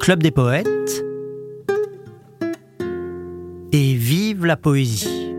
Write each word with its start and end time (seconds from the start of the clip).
Club 0.00 0.22
des 0.22 0.30
poètes 0.30 1.04
et 3.72 3.94
vive 3.94 4.46
la 4.46 4.56
poésie. 4.56 5.32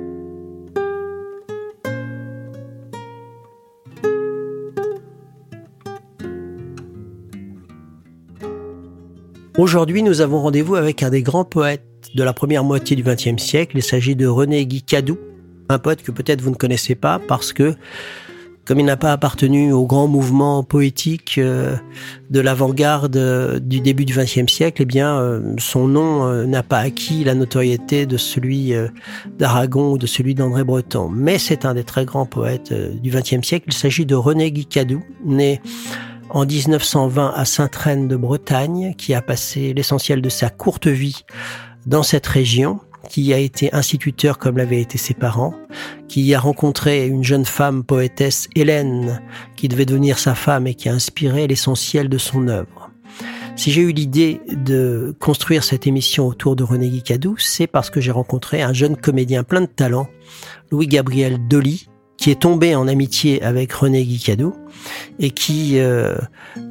Aujourd'hui, 9.57 10.03
nous 10.03 10.21
avons 10.21 10.39
rendez-vous 10.39 10.75
avec 10.75 11.01
un 11.01 11.09
des 11.09 11.23
grands 11.23 11.43
poètes 11.43 11.83
de 12.13 12.23
la 12.23 12.31
première 12.31 12.63
moitié 12.63 12.95
du 12.95 13.01
XXe 13.01 13.41
siècle. 13.41 13.77
Il 13.77 13.81
s'agit 13.81 14.15
de 14.15 14.27
René 14.27 14.65
Guy 14.67 14.83
Cadou, 14.83 15.17
un 15.69 15.79
poète 15.79 16.03
que 16.03 16.11
peut-être 16.11 16.41
vous 16.41 16.51
ne 16.51 16.55
connaissez 16.55 16.93
pas 16.93 17.19
parce 17.27 17.53
que 17.53 17.73
comme 18.67 18.81
il 18.81 18.85
n'a 18.85 18.97
pas 18.97 19.13
appartenu 19.13 19.71
au 19.71 19.85
grand 19.85 20.09
mouvement 20.09 20.61
poétique 20.61 21.37
euh, 21.37 21.77
de 22.29 22.41
l'avant-garde 22.41 23.15
euh, 23.15 23.59
du 23.59 23.79
début 23.79 24.03
du 24.03 24.13
XXe 24.13 24.51
siècle, 24.51 24.81
eh 24.81 24.85
bien, 24.85 25.17
euh, 25.17 25.53
son 25.57 25.87
nom 25.87 26.45
n'a 26.45 26.63
pas 26.63 26.79
acquis 26.79 27.23
la 27.23 27.33
notoriété 27.33 28.05
de 28.05 28.17
celui 28.17 28.73
d'Aragon 29.39 29.93
ou 29.93 29.97
de 29.97 30.05
celui 30.05 30.35
d'André 30.35 30.65
Breton. 30.65 31.07
Mais 31.09 31.37
c'est 31.37 31.63
un 31.63 31.75
des 31.75 31.85
très 31.85 32.03
grands 32.03 32.25
poètes 32.25 32.73
du 32.73 33.09
XXe 33.09 33.47
siècle. 33.47 33.67
Il 33.69 33.73
s'agit 33.73 34.05
de 34.05 34.15
René 34.15 34.51
Guicadou, 34.51 35.01
né 35.23 35.61
en 36.29 36.45
1920 36.45 37.33
à 37.35 37.45
Sainte-Reine 37.45 38.09
de 38.09 38.17
Bretagne, 38.17 38.93
qui 38.97 39.13
a 39.13 39.21
passé 39.21 39.73
l'essentiel 39.73 40.21
de 40.21 40.29
sa 40.29 40.49
courte 40.49 40.87
vie 40.87 41.23
dans 41.85 42.03
cette 42.03 42.27
région 42.27 42.81
qui 43.09 43.33
a 43.33 43.37
été 43.37 43.73
instituteur 43.73 44.37
comme 44.37 44.57
l'avaient 44.57 44.81
été 44.81 44.97
ses 44.97 45.13
parents, 45.13 45.53
qui 46.07 46.33
a 46.33 46.39
rencontré 46.39 47.07
une 47.07 47.23
jeune 47.23 47.45
femme 47.45 47.83
poétesse, 47.83 48.47
Hélène, 48.55 49.21
qui 49.55 49.67
devait 49.67 49.85
devenir 49.85 50.19
sa 50.19 50.35
femme 50.35 50.67
et 50.67 50.75
qui 50.75 50.89
a 50.89 50.93
inspiré 50.93 51.47
l'essentiel 51.47 52.09
de 52.09 52.17
son 52.17 52.47
œuvre. 52.47 52.91
Si 53.55 53.71
j'ai 53.71 53.81
eu 53.81 53.91
l'idée 53.91 54.39
de 54.51 55.15
construire 55.19 55.63
cette 55.63 55.87
émission 55.87 56.27
autour 56.27 56.55
de 56.55 56.63
René 56.63 56.89
Guicadou, 56.89 57.35
c'est 57.39 57.65
parce 57.65 57.89
que 57.89 57.99
j'ai 57.99 58.11
rencontré 58.11 58.61
un 58.61 58.71
jeune 58.71 58.95
comédien 58.95 59.43
plein 59.43 59.61
de 59.61 59.65
talent, 59.65 60.07
Louis-Gabriel 60.69 61.47
Dolly, 61.47 61.87
qui 62.17 62.29
est 62.29 62.41
tombé 62.41 62.75
en 62.75 62.87
amitié 62.87 63.41
avec 63.41 63.73
René 63.73 64.03
Guicadou 64.03 64.53
et 65.19 65.31
qui 65.31 65.79
euh, 65.79 66.17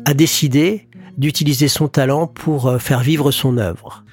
a 0.05 0.15
décidé 0.15 0.89
d'utiliser 1.19 1.69
son 1.69 1.89
talent 1.89 2.29
pour 2.29 2.69
euh, 2.69 2.79
faire 2.79 3.01
vivre 3.01 3.33
son 3.33 3.59
œuvre. 3.59 4.05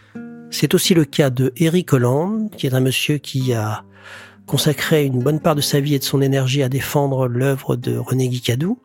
C'est 0.53 0.75
aussi 0.75 0.93
le 0.93 1.03
cas 1.03 1.31
de 1.31 1.51
Eric 1.57 1.93
Hollande, 1.93 2.51
qui 2.55 2.67
est 2.67 2.75
un 2.75 2.79
monsieur 2.79 3.17
qui 3.17 3.53
a 3.53 3.83
consacré 4.45 5.03
une 5.03 5.17
bonne 5.17 5.39
part 5.39 5.55
de 5.55 5.61
sa 5.61 5.79
vie 5.79 5.95
et 5.95 5.99
de 5.99 6.03
son 6.03 6.21
énergie 6.21 6.61
à 6.61 6.69
défendre 6.69 7.27
l'œuvre 7.27 7.75
de 7.75 7.97
René 7.97 8.29
Guicadou, 8.29 8.77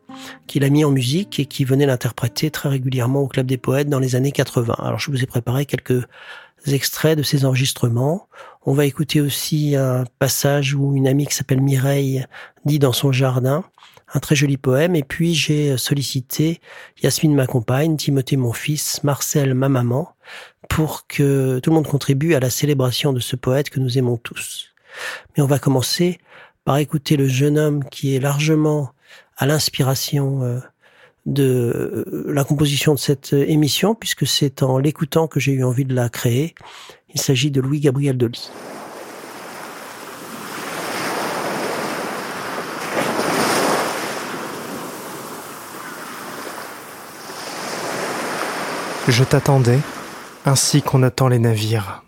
qu'il 0.47 0.63
a 0.63 0.69
mis 0.69 0.83
en 0.83 0.89
musique 0.89 1.39
et 1.39 1.45
qui 1.45 1.65
venait 1.65 1.85
l'interpréter 1.85 2.49
très 2.49 2.69
régulièrement 2.69 3.21
au 3.21 3.27
Club 3.27 3.45
des 3.45 3.57
Poètes 3.57 3.87
dans 3.87 3.99
les 3.99 4.15
années 4.15 4.31
80. 4.31 4.77
Alors 4.79 4.97
je 4.97 5.11
vous 5.11 5.21
ai 5.21 5.27
préparé 5.27 5.67
quelques 5.67 6.07
extraits 6.65 7.15
de 7.15 7.21
ces 7.21 7.45
enregistrements. 7.45 8.27
On 8.65 8.73
va 8.73 8.85
écouter 8.85 9.21
aussi 9.21 9.75
un 9.75 10.05
passage 10.17 10.73
où 10.73 10.95
une 10.95 11.07
amie 11.07 11.27
qui 11.27 11.35
s'appelle 11.35 11.61
Mireille 11.61 12.25
dit 12.65 12.79
dans 12.79 12.93
son 12.93 13.11
jardin 13.11 13.63
un 14.13 14.19
très 14.19 14.35
joli 14.35 14.57
poème. 14.57 14.95
Et 14.95 15.03
puis 15.03 15.33
j'ai 15.33 15.77
sollicité 15.77 16.59
Yasmine 17.03 17.35
ma 17.35 17.47
compagne, 17.47 17.97
Timothée 17.97 18.37
mon 18.37 18.53
fils, 18.53 19.03
Marcel 19.03 19.53
ma 19.53 19.69
maman, 19.69 20.15
pour 20.69 21.07
que 21.07 21.59
tout 21.59 21.69
le 21.69 21.75
monde 21.75 21.87
contribue 21.87 22.33
à 22.33 22.39
la 22.39 22.49
célébration 22.49 23.13
de 23.13 23.19
ce 23.19 23.35
poète 23.35 23.69
que 23.69 23.79
nous 23.79 23.97
aimons 23.97 24.17
tous. 24.17 24.69
Mais 25.35 25.43
on 25.43 25.47
va 25.47 25.59
commencer 25.59 26.19
par 26.65 26.77
écouter 26.77 27.17
le 27.17 27.27
jeune 27.27 27.57
homme 27.57 27.83
qui 27.85 28.15
est 28.15 28.19
largement 28.19 28.91
à 29.37 29.45
l'inspiration 29.45 30.43
euh, 30.43 30.59
de 31.25 31.43
euh, 31.43 32.33
la 32.33 32.43
composition 32.43 32.93
de 32.93 32.99
cette 32.99 33.33
émission, 33.33 33.95
puisque 33.95 34.27
c'est 34.27 34.63
en 34.63 34.77
l'écoutant 34.77 35.27
que 35.27 35.39
j'ai 35.39 35.53
eu 35.53 35.63
envie 35.63 35.85
de 35.85 35.95
la 35.95 36.09
créer. 36.09 36.55
Il 37.13 37.21
s'agit 37.21 37.51
de 37.51 37.61
Louis-Gabriel 37.61 38.17
Dolly. 38.17 38.49
Je 49.09 49.23
t'attendais 49.23 49.79
ainsi 50.45 50.83
qu'on 50.83 51.01
attend 51.01 51.29
les 51.29 51.39
navires. 51.39 52.03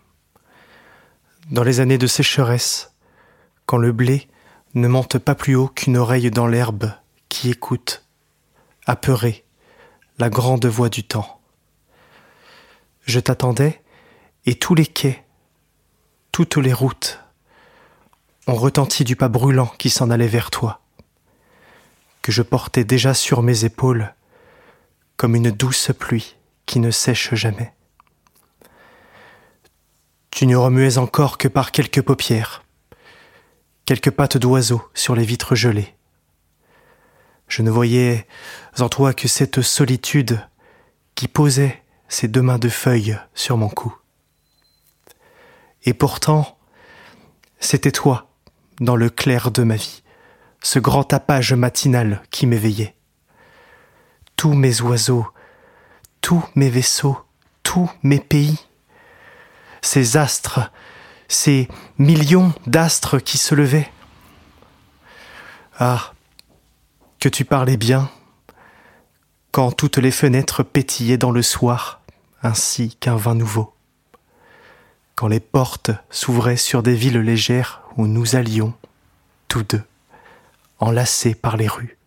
Dans 1.50 1.64
les 1.64 1.80
années 1.80 1.98
de 1.98 2.06
sécheresse, 2.06 2.94
quand 3.66 3.76
le 3.76 3.90
blé 3.90 4.28
ne 4.74 4.86
monte 4.86 5.18
pas 5.18 5.34
plus 5.34 5.56
haut 5.56 5.66
qu'une 5.66 5.96
oreille 5.96 6.30
dans 6.30 6.46
l'herbe 6.46 6.92
qui 7.28 7.50
écoute, 7.50 8.06
apeuré, 8.86 9.44
la 10.18 10.30
grande 10.30 10.64
voix 10.66 10.88
du 10.88 11.02
temps. 11.02 11.40
Je 13.02 13.18
t'attendais, 13.18 13.82
et 14.46 14.54
tous 14.54 14.76
les 14.76 14.86
quais, 14.86 15.24
toutes 16.30 16.56
les 16.56 16.72
routes 16.72 17.18
ont 18.46 18.54
retenti 18.54 19.02
du 19.02 19.16
pas 19.16 19.28
brûlant 19.28 19.72
qui 19.76 19.90
s'en 19.90 20.08
allait 20.08 20.28
vers 20.28 20.52
toi, 20.52 20.80
que 22.22 22.30
je 22.30 22.42
portais 22.42 22.84
déjà 22.84 23.12
sur 23.12 23.42
mes 23.42 23.64
épaules 23.64 24.14
comme 25.16 25.34
une 25.34 25.50
douce 25.50 25.90
pluie 25.98 26.36
qui 26.72 26.80
ne 26.80 26.90
sèche 26.90 27.34
jamais. 27.34 27.74
Tu 30.30 30.46
ne 30.46 30.56
remuais 30.56 30.96
encore 30.96 31.36
que 31.36 31.46
par 31.46 31.70
quelques 31.70 32.00
paupières, 32.00 32.64
quelques 33.84 34.10
pattes 34.10 34.38
d'oiseaux 34.38 34.82
sur 34.94 35.14
les 35.14 35.26
vitres 35.26 35.54
gelées. 35.54 35.94
Je 37.46 37.60
ne 37.60 37.70
voyais 37.70 38.26
en 38.78 38.88
toi 38.88 39.12
que 39.12 39.28
cette 39.28 39.60
solitude 39.60 40.40
qui 41.14 41.28
posait 41.28 41.82
ses 42.08 42.26
deux 42.26 42.40
mains 42.40 42.58
de 42.58 42.70
feuilles 42.70 43.18
sur 43.34 43.58
mon 43.58 43.68
cou. 43.68 43.94
Et 45.84 45.92
pourtant, 45.92 46.58
c'était 47.60 47.92
toi, 47.92 48.30
dans 48.80 48.96
le 48.96 49.10
clair 49.10 49.50
de 49.50 49.62
ma 49.62 49.76
vie, 49.76 50.02
ce 50.62 50.78
grand 50.78 51.04
tapage 51.04 51.52
matinal 51.52 52.22
qui 52.30 52.46
m'éveillait. 52.46 52.96
Tous 54.36 54.54
mes 54.54 54.80
oiseaux, 54.80 55.26
tous 56.22 56.44
mes 56.54 56.70
vaisseaux, 56.70 57.18
tous 57.62 57.90
mes 58.02 58.18
pays 58.18 58.58
ces 59.82 60.16
astres, 60.16 60.70
ces 61.28 61.68
millions 61.98 62.54
d'astres 62.66 63.18
qui 63.18 63.36
se 63.36 63.54
levaient. 63.54 63.90
Ah, 65.78 66.12
que 67.18 67.28
tu 67.28 67.44
parlais 67.44 67.76
bien, 67.76 68.08
quand 69.50 69.72
toutes 69.72 69.98
les 69.98 70.10
fenêtres 70.10 70.62
pétillaient 70.62 71.18
dans 71.18 71.30
le 71.30 71.42
soir, 71.42 72.00
ainsi 72.42 72.96
qu'un 72.96 73.16
vin 73.16 73.34
nouveau, 73.34 73.74
quand 75.14 75.28
les 75.28 75.40
portes 75.40 75.90
s'ouvraient 76.10 76.56
sur 76.56 76.82
des 76.82 76.94
villes 76.94 77.20
légères 77.20 77.82
où 77.96 78.06
nous 78.06 78.36
allions, 78.36 78.72
tous 79.48 79.62
deux, 79.64 79.82
enlacés 80.78 81.34
par 81.34 81.56
les 81.56 81.68
rues. 81.68 81.98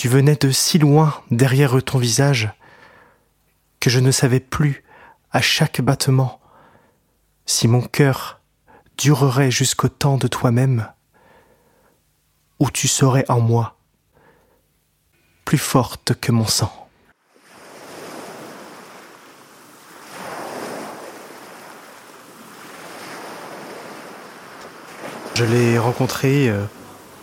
Tu 0.00 0.08
venais 0.08 0.34
de 0.34 0.50
si 0.50 0.78
loin 0.78 1.12
derrière 1.30 1.82
ton 1.82 1.98
visage 1.98 2.48
que 3.80 3.90
je 3.90 4.00
ne 4.00 4.10
savais 4.10 4.40
plus 4.40 4.82
à 5.30 5.42
chaque 5.42 5.82
battement, 5.82 6.40
si 7.44 7.68
mon 7.68 7.82
cœur 7.82 8.40
durerait 8.96 9.50
jusqu'au 9.50 9.90
temps 9.90 10.16
de 10.16 10.26
toi-même, 10.26 10.90
où 12.60 12.70
tu 12.70 12.88
serais 12.88 13.26
en 13.28 13.40
moi, 13.40 13.76
plus 15.44 15.58
forte 15.58 16.14
que 16.18 16.32
mon 16.32 16.46
sang. 16.46 16.72
Je 25.34 25.44
l'ai 25.44 25.78
rencontré 25.78 26.48
euh, 26.48 26.64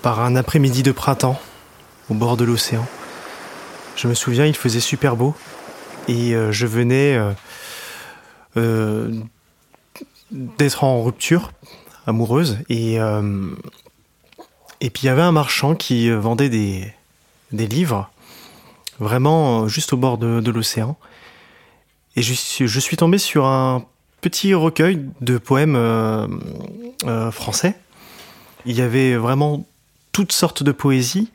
par 0.04 0.20
un 0.20 0.36
après-midi 0.36 0.84
de 0.84 0.92
printemps 0.92 1.42
au 2.10 2.14
bord 2.14 2.38
de 2.38 2.46
l'océan. 2.46 2.88
Je 3.96 4.08
me 4.08 4.14
souviens, 4.14 4.46
il 4.46 4.56
faisait 4.56 4.80
super 4.80 5.16
beau. 5.16 5.36
Et 6.08 6.36
euh, 6.36 6.52
je 6.52 6.68
venais 6.68 7.16
euh, 7.16 7.32
euh, 8.58 9.12
d'être 10.32 10.84
en 10.84 11.04
rupture 11.04 11.52
amoureuse. 12.06 12.60
Et 12.70 13.00
puis 14.80 15.04
il 15.04 15.06
y 15.06 15.10
avait 15.10 15.22
un 15.22 15.32
marchand 15.32 15.76
qui 15.76 16.10
vendait 16.12 16.50
des, 16.50 16.94
livres 17.52 18.10
vraiment 19.00 19.68
juste 19.68 19.94
au 19.94 19.98
bord 19.98 20.18
de, 20.18 20.52
l'océan. 20.52 20.96
Et 22.16 22.22
je 22.22 22.34
suis, 22.34 22.98
tombé 22.98 23.18
sur 23.18 23.46
un 23.46 23.86
petit 24.22 24.54
recueil 24.54 25.06
de 25.22 25.38
poèmes 25.38 25.78
français. 27.32 27.76
Il 28.66 28.76
y 28.76 28.82
avait 28.82 29.16
vraiment 29.16 29.66
toutes 30.12 30.32
sortes 30.32 30.64
de 30.64 30.72
poésies 30.72 31.30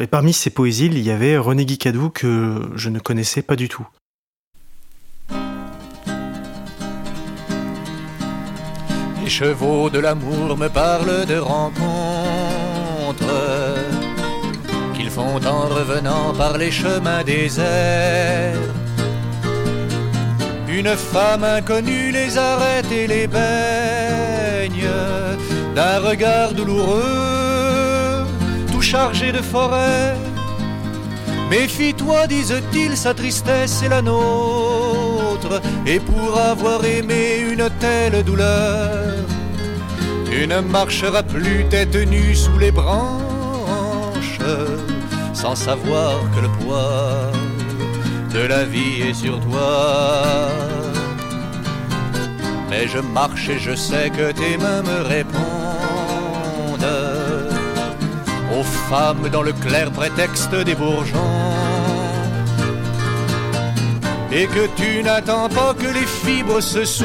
et 0.00 0.06
parmi 0.06 0.32
ces 0.32 0.50
poésies 0.50 0.86
il 0.86 0.98
y 1.00 1.10
avait 1.10 1.36
René 1.36 1.64
Guicadou 1.64 2.10
que 2.10 2.70
je 2.74 2.88
ne 2.88 2.98
connaissais 2.98 3.42
pas 3.42 3.56
du 3.56 3.68
tout 3.68 3.86
Les 9.24 9.30
chevaux 9.30 9.88
de 9.88 9.98
l'amour 10.00 10.54
me 10.58 10.68
parlent 10.68 11.24
de 11.24 11.38
rencontres, 11.38 11.78
qu'il 14.94 15.08
font 15.08 15.40
en 15.46 15.66
revenant 15.68 16.34
par 16.34 16.58
les 16.58 16.70
chemins 16.70 17.24
déserts. 17.24 18.58
Une 20.68 20.94
femme 20.94 21.42
inconnue 21.42 22.10
les 22.10 22.36
arrête 22.36 22.92
et 22.92 23.06
les 23.06 23.26
baigne 23.26 24.90
d'un 25.74 26.00
regard 26.00 26.52
douloureux, 26.52 27.43
chargé 28.94 29.32
de 29.32 29.42
forêt. 29.42 30.14
Méfie-toi, 31.50 32.28
disent-ils, 32.28 32.96
sa 32.96 33.12
tristesse 33.12 33.82
est 33.82 33.88
la 33.88 34.02
nôtre, 34.02 35.54
et 35.84 35.98
pour 35.98 36.30
avoir 36.38 36.84
aimé 36.84 37.22
une 37.52 37.68
telle 37.80 38.22
douleur, 38.22 39.16
tu 40.30 40.46
ne 40.46 40.60
marcheras 40.60 41.24
plus 41.24 41.64
tête 41.72 41.96
nue 42.14 42.36
sous 42.36 42.56
les 42.64 42.70
branches, 42.70 44.38
sans 45.32 45.56
savoir 45.56 46.14
que 46.32 46.40
le 46.46 46.50
poids 46.60 47.32
de 48.32 48.42
la 48.52 48.62
vie 48.64 48.96
est 49.08 49.18
sur 49.24 49.36
toi. 49.46 49.72
Mais 52.70 52.86
je 52.86 53.00
marche 53.00 53.48
et 53.48 53.58
je 53.58 53.74
sais 53.74 54.08
que 54.16 54.30
tes 54.40 54.56
mains 54.62 54.84
me 54.90 54.98
répondent. 55.16 57.13
Aux 58.64 58.94
femmes 58.94 59.28
dans 59.30 59.42
le 59.42 59.52
clair 59.52 59.90
prétexte 59.90 60.54
des 60.54 60.74
bourgeons. 60.74 61.18
Et 64.32 64.46
que 64.46 64.66
tu 64.76 65.02
n'attends 65.02 65.48
pas 65.48 65.74
que 65.74 65.86
les 65.86 66.06
fibres 66.06 66.60
se 66.60 66.84
soudent 66.84 67.04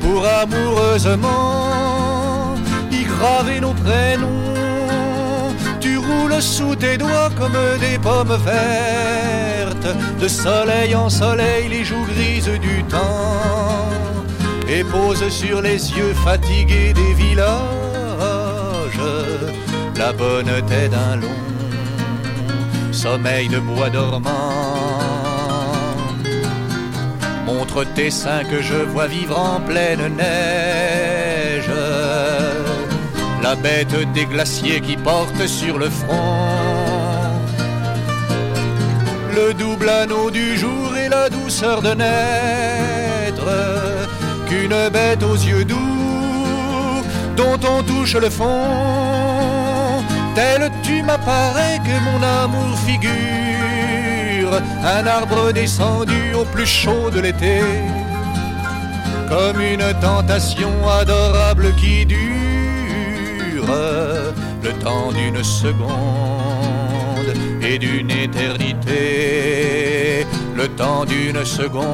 pour 0.00 0.26
amoureusement 0.26 1.68
y 2.90 3.04
graver 3.04 3.60
nos 3.60 3.74
prénoms. 3.74 5.54
Tu 5.80 5.98
roules 5.98 6.42
sous 6.42 6.74
tes 6.74 6.96
doigts 6.96 7.30
comme 7.38 7.58
des 7.80 7.98
pommes 7.98 8.36
vertes, 8.44 9.96
de 10.20 10.28
soleil 10.28 10.94
en 10.94 11.08
soleil 11.08 11.68
les 11.68 11.84
joues 11.84 12.06
grises 12.14 12.50
du 12.60 12.82
temps, 12.84 13.88
et 14.68 14.82
pose 14.82 15.28
sur 15.28 15.62
les 15.62 15.92
yeux 15.92 16.14
fatigués 16.24 16.92
des 16.92 17.14
villages 17.14 17.87
la 19.98 20.12
bonne 20.12 20.52
tête 20.68 20.92
d'un 20.92 21.16
long 21.16 21.38
sommeil 22.92 23.48
de 23.48 23.58
bois 23.58 23.90
dormant. 23.90 24.30
Montre 27.46 27.84
tes 27.96 28.10
seins 28.10 28.44
que 28.44 28.60
je 28.62 28.74
vois 28.74 29.06
vivre 29.06 29.38
en 29.38 29.60
pleine 29.60 30.14
neige. 30.16 31.70
La 33.42 33.54
bête 33.56 33.96
des 34.12 34.26
glaciers 34.26 34.80
qui 34.80 34.96
porte 34.96 35.46
sur 35.46 35.78
le 35.78 35.88
front. 35.90 36.48
Le 39.34 39.54
double 39.54 39.88
anneau 39.88 40.30
du 40.30 40.58
jour 40.58 40.96
et 40.96 41.08
la 41.08 41.28
douceur 41.28 41.82
de 41.82 41.92
naître. 41.94 43.50
Qu'une 44.48 44.80
bête 44.92 45.22
aux 45.22 45.40
yeux 45.50 45.64
doux 45.64 47.02
dont 47.36 47.60
on 47.74 47.82
touche 47.82 48.16
le 48.16 48.30
fond. 48.30 49.37
Tel 50.34 50.70
tu 50.82 51.02
m'apparais 51.02 51.78
que 51.84 51.96
mon 52.04 52.22
amour 52.22 52.78
figure 52.86 54.62
un 54.84 55.06
arbre 55.06 55.52
descendu 55.52 56.34
au 56.34 56.44
plus 56.44 56.66
chaud 56.66 57.10
de 57.10 57.20
l'été, 57.20 57.60
comme 59.28 59.60
une 59.60 59.92
tentation 60.00 60.72
adorable 60.88 61.74
qui 61.76 62.06
dure 62.06 62.18
le 64.62 64.72
temps 64.84 65.12
d'une 65.12 65.42
seconde 65.44 65.92
et 67.62 67.78
d'une 67.78 68.10
éternité, 68.10 68.96
le 70.56 70.68
temps 70.68 71.04
d'une 71.04 71.44
seconde 71.44 71.84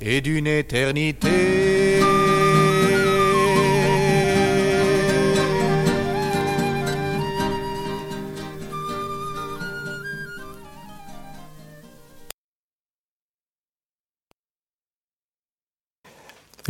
et 0.00 0.20
d'une 0.20 0.46
éternité. 0.46 1.71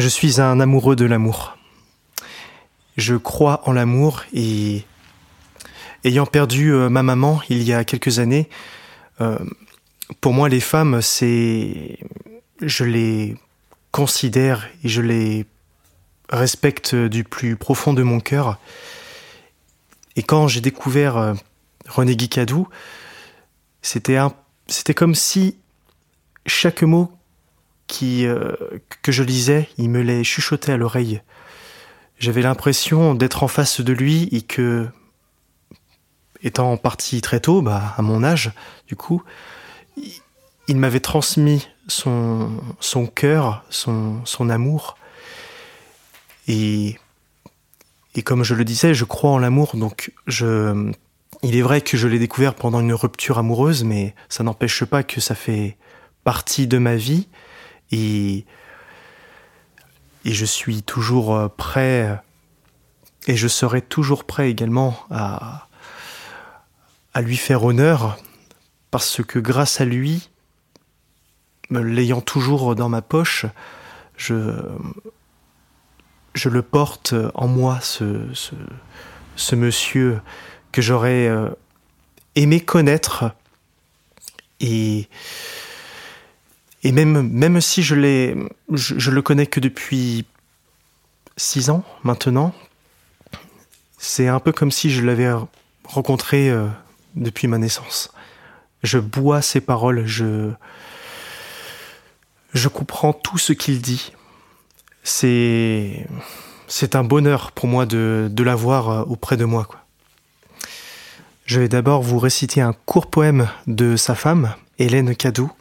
Je 0.03 0.09
suis 0.09 0.41
un 0.41 0.59
amoureux 0.59 0.97
de 0.97 1.05
l'amour. 1.05 1.57
Je 2.97 3.15
crois 3.15 3.63
en 3.69 3.73
l'amour 3.73 4.25
et 4.35 4.85
ayant 6.03 6.27
perdu 6.27 6.75
euh, 6.75 6.89
ma 6.89 7.05
maman 7.05 7.41
il 7.49 7.63
y 7.63 7.73
a 7.73 7.85
quelques 7.85 8.19
années, 8.19 8.49
euh, 9.21 9.39
pour 10.21 10.33
moi 10.33 10.49
les 10.49 10.59
femmes, 10.59 11.01
c'est, 11.03 12.01
je 12.61 12.83
les 12.83 13.37
considère 13.93 14.69
et 14.83 14.89
je 14.89 15.03
les 15.03 15.47
respecte 16.31 16.97
du 16.97 17.23
plus 17.23 17.55
profond 17.55 17.93
de 17.93 18.03
mon 18.03 18.19
cœur. 18.19 18.59
Et 20.17 20.25
quand 20.25 20.49
j'ai 20.49 20.61
découvert 20.61 21.17
euh, 21.17 21.35
René 21.87 22.17
Guicadou, 22.17 22.67
c'était 23.83 24.17
un, 24.17 24.35
c'était 24.67 24.95
comme 24.95 25.15
si 25.15 25.59
chaque 26.45 26.83
mot 26.83 27.13
euh, 28.03 28.55
que 29.03 29.13
je 29.13 29.23
lisais, 29.23 29.69
il 29.79 29.91
me 29.91 30.03
les 30.03 30.25
chuchotait 30.25 30.73
à 30.73 30.77
l'oreille. 30.77 31.21
J'avais 32.19 32.43
l'impression 32.43 33.15
d'être 33.15 33.43
en 33.43 33.49
face 33.49 33.81
de 33.81 33.93
lui 33.93 34.29
et 34.33 34.43
que, 34.43 34.89
étant 36.43 36.77
parti 36.77 37.21
très 37.21 37.41
tôt, 37.41 37.63
bah, 37.63 37.95
à 37.97 38.03
mon 38.03 38.23
âge, 38.23 38.53
du 38.87 38.97
coup, 38.97 39.23
il 40.69 40.77
m'avait 40.77 41.01
transmis 41.01 41.69
son, 41.89 42.51
son 42.81 43.07
cœur, 43.07 43.65
son, 43.71 44.25
son 44.25 44.51
amour. 44.51 44.97
Et, 46.49 46.99
et 48.15 48.23
comme 48.23 48.45
je 48.45 48.55
le 48.55 48.65
disais, 48.65 48.95
je 48.95 49.05
crois 49.05 49.31
en 49.31 49.39
l'amour, 49.39 49.77
donc 49.77 50.13
je, 50.27 50.93
il 51.43 51.57
est 51.57 51.63
vrai 51.63 51.81
que 51.81 51.97
je 51.97 52.09
l'ai 52.09 52.19
découvert 52.19 52.55
pendant 52.55 52.81
une 52.81 52.95
rupture 52.95 53.39
amoureuse, 53.39 53.85
mais 53.85 54.15
ça 54.29 54.45
n'empêche 54.45 54.85
pas 54.85 55.03
que 55.03 55.21
ça 55.21 55.35
fait 55.35 55.77
partie 56.25 56.67
de 56.67 56.79
ma 56.79 56.95
vie 56.95 57.29
et, 57.93 58.45
je 60.25 60.45
suis 60.45 60.83
toujours 60.83 61.37
euh, 61.37 61.49
prêt 61.49 62.21
et 63.27 63.37
je 63.37 63.49
serai 63.49 63.83
toujours 63.83 64.25
prêt 64.25 64.51
également 64.51 64.97
à, 65.11 65.69
lui 67.21 67.37
faire 67.37 67.63
honneur 67.65 68.19
parce 68.91 69.23
que 69.23 69.39
grâce 69.39 69.81
à 69.81 69.85
lui, 69.85 70.31
l'ayant 71.71 72.21
toujours 72.21 72.75
dans 72.75 72.89
ma 72.89 73.03
poche, 73.03 73.47
je, 74.17 74.33
le 76.45 76.63
porte 76.63 77.15
en 77.35 77.47
moi, 77.47 77.79
ce, 77.81 78.33
ce, 78.35 78.55
ce 79.37 79.55
monsieur 79.55 80.21
que 80.73 80.83
j'aurais 80.83 81.29
euh, 81.29 81.49
aimé 82.35 82.61
connaître. 82.61 83.33
Et 84.61 85.09
et 86.83 86.93
même, 86.93 87.29
même 87.29 87.61
si 87.61 87.83
je, 87.83 87.95
l'ai, 87.95 88.37
je, 88.73 89.11
le 89.11 89.23
connais 89.23 89.47
que 89.47 89.61
depuis 89.61 90.25
six 91.37 91.71
ans 91.71 91.85
maintenant, 92.03 92.53
c'est 93.99 94.29
un 94.29 94.41
peu 94.41 94.53
comme 94.53 94.71
si 94.71 94.91
je 94.91 95.03
l'avais 95.03 95.31
rencontré 95.85 96.51
euh, 96.51 96.67
depuis 97.15 97.47
ma 97.47 97.59
naissance. 97.59 98.11
Je 98.83 98.99
bois 98.99 99.43
ses 99.43 99.61
paroles, 99.61 100.05
je, 100.07 100.51
je 102.53 102.69
comprends 102.69 103.13
tout 103.13 103.39
ce 103.39 103.53
qu'il 103.53 103.81
dit. 103.81 104.13
C'est, 105.05 106.07
c'est 106.67 106.97
un 106.97 107.05
bonheur 107.05 107.53
pour 107.53 107.69
moi 107.69 107.87
de, 107.87 108.29
de 108.31 108.43
l'avoir 108.43 108.91
euh, 108.91 109.03
auprès 109.05 109.37
de 109.37 109.45
moi. 109.45 109.65
Quoi. 109.65 109.81
Je 111.45 111.61
vais 111.61 111.69
d'abord 111.69 112.03
vous 112.03 112.19
réciter 112.19 112.61
un 112.61 112.73
court 112.73 113.09
poème 113.09 113.49
de 113.67 113.97
sa 113.97 114.15
femme, 114.15 114.55
Hélène 114.79 115.15
Cadou, 115.15 115.53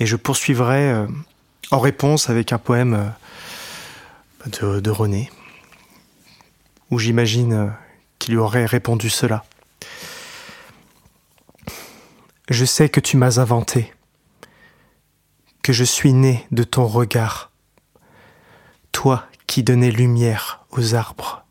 et 0.00 0.06
je 0.06 0.16
poursuivrai 0.16 0.90
euh, 0.90 1.06
en 1.70 1.78
réponse 1.78 2.28
avec 2.30 2.52
un 2.52 2.58
poème 2.58 3.12
euh, 4.44 4.80
de, 4.80 4.90
René, 4.90 5.30
où 6.90 6.98
j'imagine 6.98 7.52
euh, 7.52 7.66
qu'il 8.18 8.34
lui 8.34 8.40
aurait 8.40 8.66
répondu 8.66 9.10
cela. 9.10 9.44
Je 12.48 12.64
sais 12.64 12.88
que 12.88 13.00
tu 13.00 13.16
m'as 13.16 13.40
inventé, 13.40 13.92
que 15.62 15.72
je 15.72 15.84
suis 15.84 16.12
né 16.12 16.46
de 16.52 16.62
ton 16.62 16.86
regard, 16.86 17.50
toi 18.92 19.26
qui 19.46 19.62
donnais 19.62 19.90
lumière 19.90 20.64
aux 20.70 20.94
arbres. 20.94 21.44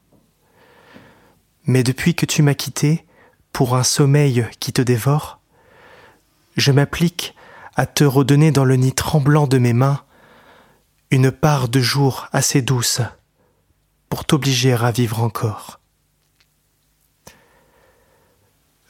Mais 1.65 1.83
depuis 1.83 2.15
que 2.15 2.25
tu 2.25 2.43
m'as 2.43 2.53
quitté 2.53 3.05
pour 3.51 3.75
un 3.75 3.83
sommeil 3.83 4.45
qui 4.59 4.71
te 4.71 4.81
dévore, 4.81 5.39
je 6.55 6.71
m'applique 6.71 7.34
à 7.75 7.85
te 7.85 8.03
redonner 8.03 8.51
dans 8.51 8.65
le 8.65 8.75
nid 8.75 8.93
tremblant 8.93 9.47
de 9.47 9.57
mes 9.57 9.73
mains 9.73 10.03
une 11.11 11.31
part 11.31 11.69
de 11.69 11.79
jour 11.79 12.27
assez 12.31 12.61
douce 12.61 13.01
pour 14.09 14.25
t'obliger 14.25 14.73
à 14.73 14.91
vivre 14.91 15.21
encore. 15.21 15.79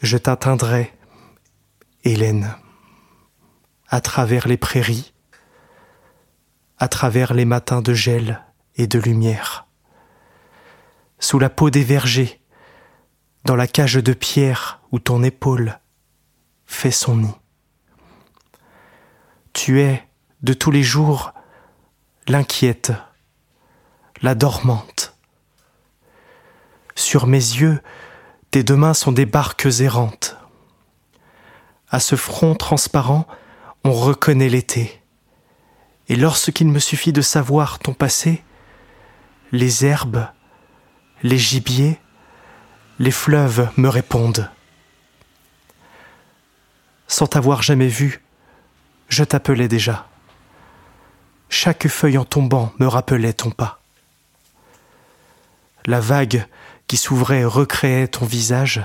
je 0.05 0.17
t'atteindrai, 0.17 0.93
Hélène, 2.03 2.55
à 3.87 4.01
travers 4.01 4.47
les 4.47 4.57
prairies, 4.57 5.13
à 6.77 6.87
travers 6.87 7.33
les 7.33 7.45
matins 7.45 7.81
de 7.81 7.93
gel 7.93 8.43
et 8.75 8.87
de 8.87 8.99
lumière, 8.99 9.65
sous 11.19 11.39
la 11.39 11.49
peau 11.49 11.71
des 11.71 11.83
vergers, 11.83 12.39
dans 13.45 13.55
la 13.55 13.67
cage 13.67 13.95
de 13.95 14.13
pierre 14.13 14.81
où 14.91 14.99
ton 14.99 15.23
épaule 15.23 15.79
fait 16.65 16.91
son 16.91 17.17
nid. 17.17 17.35
Tu 19.55 19.79
es, 19.79 20.05
de 20.43 20.53
tous 20.53 20.69
les 20.69 20.83
jours, 20.83 21.33
l'inquiète, 22.27 22.91
la 24.21 24.35
dormante. 24.35 25.15
Sur 26.93 27.25
mes 27.25 27.37
yeux, 27.37 27.81
tes 28.51 28.63
deux 28.63 28.75
mains 28.75 28.93
sont 28.93 29.13
des 29.13 29.25
barques 29.25 29.67
errantes. 29.79 30.35
À 31.89 32.01
ce 32.01 32.17
front 32.17 32.53
transparent, 32.53 33.25
on 33.85 33.93
reconnaît 33.93 34.49
l'été. 34.49 35.01
Et 36.09 36.17
lorsqu'il 36.17 36.67
me 36.67 36.79
suffit 36.79 37.13
de 37.13 37.21
savoir 37.21 37.79
ton 37.79 37.93
passé, 37.93 38.43
les 39.53 39.85
herbes, 39.85 40.27
les 41.23 41.37
gibiers, 41.37 41.97
les 42.99 43.11
fleuves 43.11 43.71
me 43.77 43.87
répondent. 43.87 44.51
Sans 47.07 47.27
t'avoir 47.27 47.61
jamais 47.61 47.87
vu, 47.87 48.24
je 49.09 49.23
t'appelais 49.23 49.67
déjà. 49.67 50.07
Chaque 51.49 51.87
feuille 51.87 52.17
en 52.17 52.25
tombant 52.25 52.73
me 52.79 52.87
rappelait 52.87 53.33
ton 53.33 53.51
pas. 53.51 53.79
La 55.85 55.99
vague 55.99 56.47
qui 56.87 56.97
s'ouvrait 56.97 57.45
recréait 57.45 58.07
ton 58.07 58.25
visage, 58.25 58.81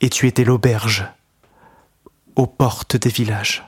et 0.00 0.10
tu 0.10 0.26
étais 0.26 0.44
l'auberge 0.44 1.06
aux 2.36 2.46
portes 2.46 2.96
des 2.96 3.10
villages. 3.10 3.64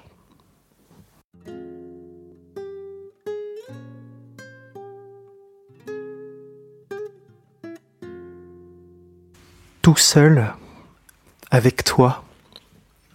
Tout 9.82 9.96
seul, 9.96 10.52
avec 11.50 11.84
toi, 11.84 12.25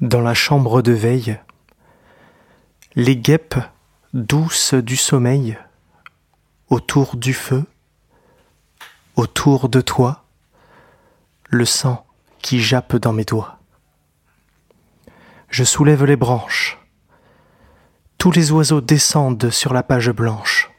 dans 0.02 0.22
la 0.22 0.34
chambre 0.34 0.82
de 0.82 0.92
veille, 0.92 1.40
les 2.96 3.16
guêpes 3.16 3.56
douces 4.14 4.74
du 4.74 4.96
sommeil, 4.98 5.58
autour 6.70 7.16
du 7.16 7.36
feu, 7.36 7.64
autour 9.16 9.70
de 9.70 9.80
toi, 9.80 10.26
le 11.50 11.66
sang 11.66 12.06
qui 12.42 12.60
jappe 12.60 12.96
dans 12.96 13.14
mes 13.14 13.26
doigts. 13.26 13.60
Je 15.50 15.64
soulève 15.64 16.04
les 16.06 16.16
branches, 16.16 16.80
tous 18.18 18.32
les 18.32 18.52
oiseaux 18.52 18.82
descendent 18.82 19.52
sur 19.52 19.72
la 19.72 19.84
page 19.84 20.10
blanche. 20.10 20.72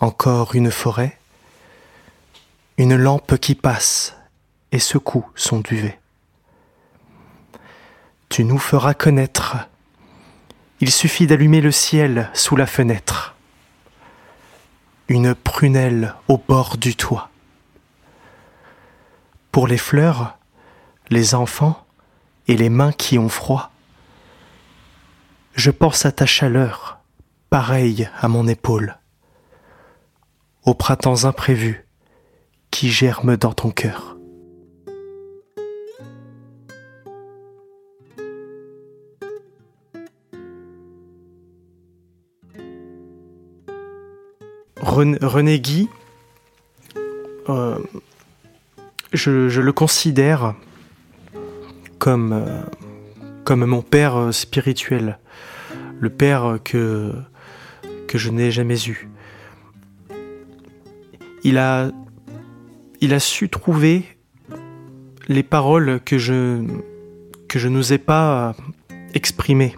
Encore 0.00 0.54
une 0.56 0.70
forêt, 0.70 1.16
une 2.76 2.96
lampe 2.96 3.36
qui 3.38 3.54
passe 3.54 4.16
et 4.72 4.78
secoue 4.78 5.26
son 5.34 5.60
duvet. 5.60 5.98
Tu 8.28 8.44
nous 8.44 8.58
feras 8.58 8.94
connaître. 8.94 9.56
Il 10.80 10.90
suffit 10.90 11.26
d'allumer 11.26 11.60
le 11.60 11.72
ciel 11.72 12.30
sous 12.34 12.56
la 12.56 12.66
fenêtre 12.66 13.34
une 15.08 15.34
prunelle 15.34 16.14
au 16.28 16.36
bord 16.36 16.76
du 16.76 16.94
toit. 16.94 17.30
Pour 19.50 19.66
les 19.66 19.78
fleurs, 19.78 20.36
les 21.08 21.34
enfants 21.34 21.86
et 22.46 22.56
les 22.56 22.68
mains 22.68 22.92
qui 22.92 23.18
ont 23.18 23.30
froid, 23.30 23.70
je 25.54 25.70
pense 25.70 26.04
à 26.04 26.12
ta 26.12 26.26
chaleur, 26.26 27.00
pareille 27.48 28.08
à 28.20 28.28
mon 28.28 28.46
épaule, 28.46 28.98
aux 30.64 30.74
printemps 30.74 31.24
imprévus 31.24 31.86
qui 32.70 32.90
germent 32.90 33.36
dans 33.36 33.54
ton 33.54 33.70
cœur. 33.70 34.17
René, 44.98 45.60
Guy, 45.60 45.88
euh, 47.48 47.78
je, 49.12 49.60
le 49.60 49.72
considère 49.72 50.56
comme, 52.00 52.32
euh, 52.32 53.56
mon 53.56 53.80
père 53.80 54.16
euh, 54.16 54.32
spirituel, 54.32 55.20
le 56.00 56.10
père 56.10 56.58
que, 56.64 57.12
je 58.12 58.30
n'ai 58.30 58.50
jamais 58.50 58.82
eu. 58.88 59.08
Il 61.44 61.58
a, 61.58 61.92
il 63.00 63.14
a 63.14 63.20
su 63.20 63.48
trouver 63.48 64.02
les 65.28 65.44
paroles 65.44 66.00
que 66.04 66.18
je, 66.18 66.64
que 67.46 67.60
je 67.60 67.68
n'osais 67.68 67.98
pas 67.98 68.56
exprimer. 69.14 69.76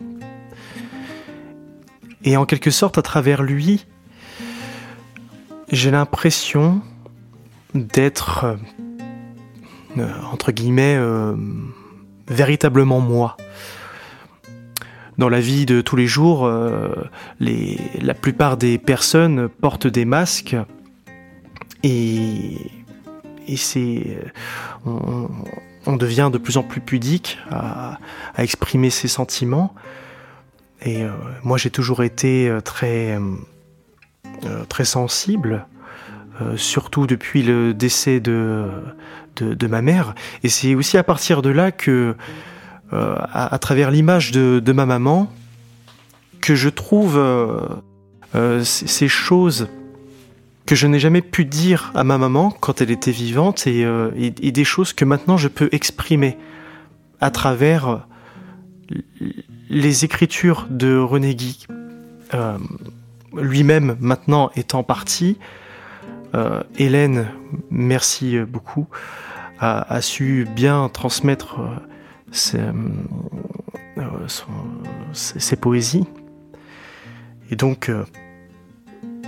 Et 2.25 2.39
en 2.39 2.47
quelque 2.47 2.71
sorte, 2.71 2.97
à 2.97 3.03
travers 3.03 3.43
lui, 3.43 3.85
j'ai 5.73 5.91
l'impression 5.91 6.81
d'être, 7.75 8.45
euh, 8.45 8.57
euh, 9.99 10.13
entre 10.33 10.53
guillemets, 10.53 10.97
euh, 10.97 11.37
véritablement 12.29 13.01
moi. 13.01 13.37
Dans 15.19 15.29
la 15.29 15.41
vie 15.41 15.67
de 15.67 15.81
tous 15.83 15.97
les 15.97 16.07
jours, 16.07 16.51
les, 17.41 17.79
la 18.01 18.15
plupart 18.15 18.57
des 18.57 18.79
personnes 18.79 19.51
portent 19.51 19.87
des 19.87 20.07
masques 20.07 20.57
et, 21.83 22.57
c'est, 23.55 24.17
on, 24.87 25.97
devient 25.97 26.31
de 26.33 26.39
plus 26.39 26.57
en 26.57 26.63
plus 26.63 26.81
pudique 26.81 27.37
à, 27.51 27.99
exprimer 28.39 28.89
ses 28.89 29.09
sentiments. 29.09 29.75
Et 30.87 31.05
moi, 31.43 31.59
j'ai 31.59 31.71
toujours 31.71 32.03
été 32.03 32.51
très 32.65 33.19
euh, 33.19 33.21
très 34.69 34.85
sensible, 34.85 35.67
euh, 36.41 36.57
surtout 36.57 37.07
depuis 37.07 37.43
le 37.43 37.75
décès 37.75 38.19
de, 38.19 38.67
de, 39.37 39.67
ma 39.67 39.83
mère. 39.83 40.15
Et 40.43 40.49
c'est 40.49 40.75
aussi 40.75 40.97
à 40.97 41.03
partir 41.03 41.43
de 41.43 41.51
là 41.51 41.71
que, 41.71 42.15
euh, 42.93 43.17
à, 43.33 43.59
travers 43.59 43.91
l'image 43.91 44.31
de, 44.31 44.59
de, 44.65 44.73
ma 44.73 44.87
maman, 44.87 45.31
que 46.41 46.55
je 46.55 46.71
trouve 46.71 47.21
ces 48.63 49.09
choses 49.09 49.69
que 50.65 50.75
je 50.75 50.87
n'ai 50.87 50.99
jamais 50.99 51.21
pu 51.21 51.45
dire 51.45 51.93
à 51.95 52.05
ma 52.05 52.17
maman 52.17 52.51
quand 52.51 52.81
elle 52.81 52.91
était 52.91 53.11
vivante 53.11 53.67
et, 53.67 53.85
des 54.31 54.65
choses 54.65 54.95
que 54.95 55.05
maintenant 55.05 55.37
je 55.37 55.49
peux 55.49 55.69
exprimer 55.73 56.39
à 57.21 57.31
travers 57.31 58.07
les 59.69 60.05
écritures 60.07 60.67
de 60.71 60.97
René 60.97 61.35
Guy 61.35 61.67
lui-même 63.37 63.97
maintenant 64.01 64.51
étant 64.57 64.83
parti, 64.83 65.39
euh, 66.35 66.63
Hélène, 66.79 67.27
merci 67.71 68.39
beaucoup, 68.41 68.87
a, 69.59 70.01
su 70.01 70.49
bien 70.55 70.89
transmettre 70.89 71.61
euh, 72.55 72.73
euh, 73.99 74.03
ses, 75.13 75.57
poésies. 75.57 76.07
Et 77.51 77.57
donc, 77.57 77.91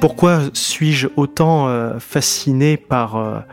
pourquoi 0.00 0.40
suis-je 0.54 1.08
autant 1.16 1.98
fasciné 1.98 2.76
par, 2.76 3.44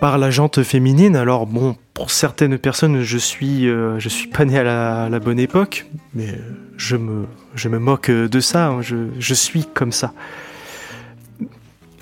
par 0.00 0.18
la 0.18 0.30
jante 0.30 0.62
féminine? 0.62 1.16
Alors 1.16 1.46
bon, 1.46 1.76
pour 2.00 2.10
certaines 2.10 2.56
personnes, 2.56 3.02
je 3.02 3.18
suis, 3.18 3.66
je 3.66 4.08
suis 4.08 4.28
pas 4.28 4.46
né 4.46 4.58
à 4.58 5.10
la 5.10 5.18
bonne 5.18 5.38
époque, 5.38 5.84
mais 6.14 6.34
je 6.78 6.96
me 6.96 7.26
je 7.54 7.68
me 7.68 7.78
moque 7.78 8.10
de 8.10 8.40
ça, 8.40 8.68
hein, 8.68 8.80
je, 8.80 9.34
suis 9.34 9.66
comme 9.66 9.92
ça. 9.92 10.14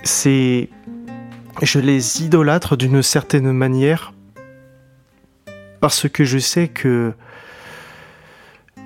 C'est. 0.05 0.69
Je 1.63 1.81
les 1.81 2.23
idolâtre 2.23 2.77
d'une 2.77 3.03
certaine 3.03 3.51
manière 3.51 4.13
parce 5.81 6.09
que 6.09 6.23
je 6.23 6.39
sais 6.39 6.69
que 6.69 7.13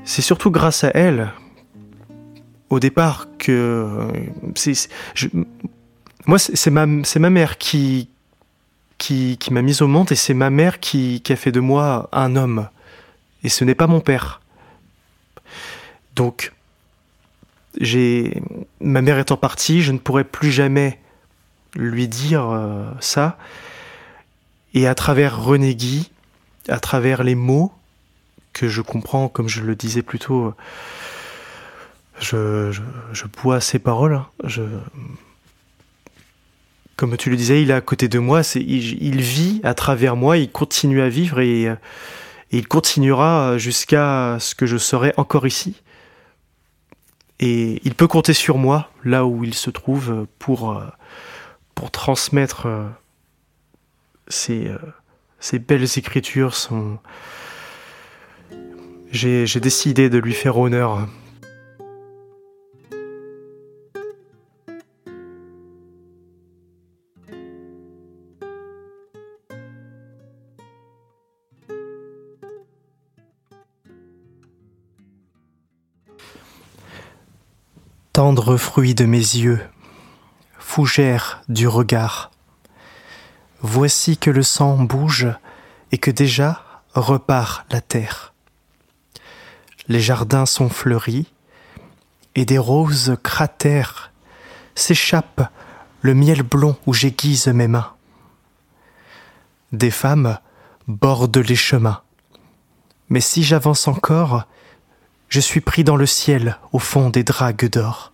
c'est 0.04 0.22
surtout 0.22 0.50
grâce 0.50 0.82
à 0.82 0.92
elle, 0.94 1.30
au 2.70 2.80
départ, 2.80 3.28
que. 3.36 4.08
moi, 6.24 6.38
c'est 6.38 6.70
ma, 6.70 6.86
ma 6.86 7.28
mère 7.28 7.58
qui, 7.58 8.08
qui, 9.02 9.38
m'a 9.50 9.62
mise 9.62 9.82
au 9.82 9.88
monde 9.88 10.12
et 10.12 10.14
c'est 10.14 10.34
ma 10.34 10.48
mère 10.48 10.78
qui, 10.78 11.22
a 11.28 11.36
fait 11.36 11.50
de 11.50 11.58
moi 11.58 12.08
un 12.12 12.36
homme. 12.36 12.68
Et 13.42 13.48
ce 13.48 13.64
n'est 13.64 13.74
pas 13.74 13.88
mon 13.88 14.00
père. 14.00 14.40
Donc, 16.14 16.52
j'ai 17.80 18.40
ma 18.80 19.02
mère 19.02 19.18
étant 19.18 19.36
partie, 19.36 19.82
je 19.82 19.90
ne 19.90 19.98
pourrais 19.98 20.22
plus 20.24 20.52
jamais 20.52 21.00
lui 21.74 22.06
dire 22.06 22.48
euh, 22.48 22.88
ça. 23.00 23.38
Et 24.72 24.86
à 24.86 24.94
travers 24.94 25.42
René 25.42 25.74
Guy, 25.74 26.12
à 26.68 26.78
travers 26.78 27.24
les 27.24 27.34
mots 27.34 27.72
que 28.52 28.68
je 28.68 28.82
comprends, 28.82 29.28
comme 29.28 29.48
je 29.48 29.62
le 29.62 29.74
disais 29.74 30.02
plus 30.02 30.20
tôt, 30.20 30.54
je, 32.20 32.70
je, 33.12 33.24
bois 33.42 33.60
ses 33.60 33.80
paroles. 33.80 34.14
Hein. 34.14 34.26
Je, 34.44 34.62
comme 37.02 37.16
tu 37.16 37.30
le 37.30 37.36
disais, 37.36 37.60
il 37.60 37.72
est 37.72 37.74
à 37.74 37.80
côté 37.80 38.06
de 38.06 38.20
moi, 38.20 38.42
il, 38.54 39.20
vit 39.20 39.60
à 39.64 39.74
travers 39.74 40.14
moi, 40.14 40.38
il 40.38 40.48
continue 40.48 41.00
à 41.02 41.08
vivre 41.08 41.40
et, 41.40 41.68
il 42.52 42.68
continuera 42.68 43.58
jusqu'à 43.58 44.36
ce 44.38 44.54
que 44.54 44.66
je 44.66 44.76
serai 44.76 45.12
encore 45.16 45.44
ici. 45.44 45.82
Et 47.40 47.80
il 47.82 47.96
peut 47.96 48.06
compter 48.06 48.34
sur 48.34 48.56
moi, 48.56 48.88
là 49.02 49.26
où 49.26 49.42
il 49.42 49.54
se 49.54 49.68
trouve, 49.68 50.28
pour, 50.38 50.80
pour 51.74 51.90
transmettre 51.90 52.68
ces, 54.28 54.70
ces 55.40 55.58
belles 55.58 55.88
écritures. 55.96 56.54
J'ai 59.10 59.60
décidé 59.60 60.08
de 60.08 60.18
lui 60.18 60.34
faire 60.34 60.56
honneur. 60.56 61.08
Tendre 78.12 78.58
fruit 78.58 78.94
de 78.94 79.06
mes 79.06 79.16
yeux, 79.16 79.58
fougère 80.58 81.40
du 81.48 81.66
regard. 81.66 82.30
Voici 83.62 84.18
que 84.18 84.28
le 84.28 84.42
sang 84.42 84.76
bouge 84.76 85.28
et 85.92 85.96
que 85.96 86.10
déjà 86.10 86.62
repart 86.92 87.64
la 87.72 87.80
terre. 87.80 88.34
Les 89.88 90.00
jardins 90.00 90.44
sont 90.44 90.68
fleuris 90.68 91.26
et 92.34 92.44
des 92.44 92.58
roses 92.58 93.16
cratères 93.22 94.12
s'échappe 94.74 95.50
le 96.02 96.12
miel 96.12 96.42
blond 96.42 96.76
où 96.86 96.92
j'aiguise 96.92 97.46
mes 97.46 97.68
mains. 97.68 97.94
Des 99.72 99.90
femmes 99.90 100.38
bordent 100.86 101.38
les 101.38 101.56
chemins. 101.56 102.02
Mais 103.08 103.22
si 103.22 103.42
j'avance 103.42 103.88
encore, 103.88 104.44
je 105.32 105.40
suis 105.40 105.62
pris 105.62 105.82
dans 105.82 105.96
le 105.96 106.04
ciel 106.04 106.58
au 106.72 106.78
fond 106.78 107.08
des 107.08 107.24
dragues 107.24 107.70
d'or. 107.70 108.12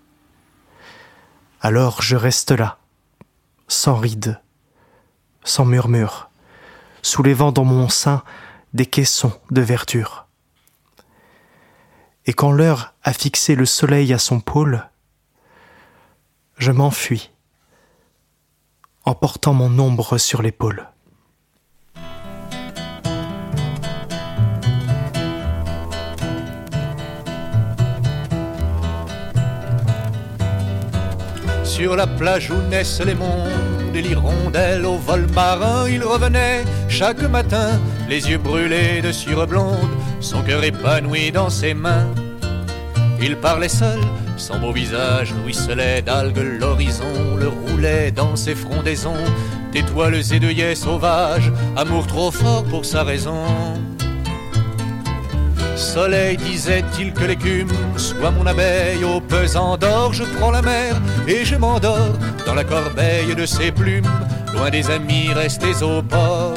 Alors 1.61 2.01
je 2.01 2.15
reste 2.15 2.53
là, 2.53 2.79
sans 3.67 3.97
rides, 3.97 4.41
sans 5.43 5.65
murmure, 5.65 6.31
soulevant 7.03 7.51
dans 7.51 7.65
mon 7.65 7.89
sein 7.89 8.23
des 8.73 8.87
caissons 8.87 9.33
de 9.51 9.61
verdure. 9.61 10.29
Et 12.27 12.35
quand 12.35 12.53
l'heure 12.53 12.95
a 13.03 13.13
fixé 13.13 13.57
le 13.57 13.67
soleil 13.67 14.13
à 14.13 14.19
son 14.19 14.39
pôle, 14.39 14.89
je 16.57 16.71
m'enfuis, 16.71 17.33
en 19.05 19.17
portant 19.17 19.55
mon 19.55 19.77
ombre 19.81 20.19
sur 20.19 20.41
l'épaule. 20.41 20.89
Sur 31.69 31.97
la 31.97 32.07
plage 32.07 32.51
où 32.51 32.57
naissent 32.71 33.03
les 33.05 33.15
mondes 33.15 33.95
et 33.95 34.01
l'hirondelle 34.01 34.87
au 34.87 34.97
vol 34.97 35.27
marin, 35.35 35.87
il 35.89 36.03
revenait 36.03 36.65
chaque 36.89 37.23
matin, 37.23 37.79
les 38.09 38.31
yeux 38.31 38.39
brûlés 38.39 39.03
de 39.03 39.13
cire 39.13 39.47
blonde, 39.47 39.91
son 40.21 40.43
cœur 40.43 40.65
épanoui 40.65 41.31
dans 41.31 41.51
ses 41.51 41.75
mains. 41.75 42.09
Il 43.21 43.37
parlait 43.37 43.69
seul, 43.69 44.01
son 44.39 44.59
beau 44.59 44.73
visage 44.73 45.35
ruisselait 45.45 46.01
d'algues, 46.01 46.59
l'horizon 46.59 47.37
le 47.39 47.49
roulait 47.49 48.13
dans 48.13 48.35
ses 48.35 48.55
frondaisons, 48.55 49.25
d'étoiles 49.71 50.33
et 50.33 50.41
d'œillets 50.41 50.75
sauvages, 50.75 51.53
amour 51.77 52.07
trop 52.07 52.31
fort 52.31 52.65
pour 52.65 52.87
sa 52.87 53.05
raison. 53.05 53.45
Soleil, 55.79 56.37
disait-il 56.37 57.13
que 57.13 57.25
l'écume 57.25 57.71
soit 57.97 58.33
mon 58.33 58.47
abeille 58.47 59.05
au 59.05 59.21
pesant 59.21 59.77
d'or, 59.77 60.13
je 60.13 60.25
prends 60.25 60.51
la 60.51 60.61
mer 60.61 60.97
et 61.29 61.45
je 61.45 61.55
m'endors 61.55 62.19
dans 62.45 62.55
la 62.55 62.65
corbeille 62.65 63.33
de 63.37 63.47
ses 63.47 63.71
plumes, 63.71 64.11
loin 64.53 64.71
des 64.71 64.91
amis 64.91 65.33
restés 65.33 65.81
au 65.83 66.03
port. 66.03 66.55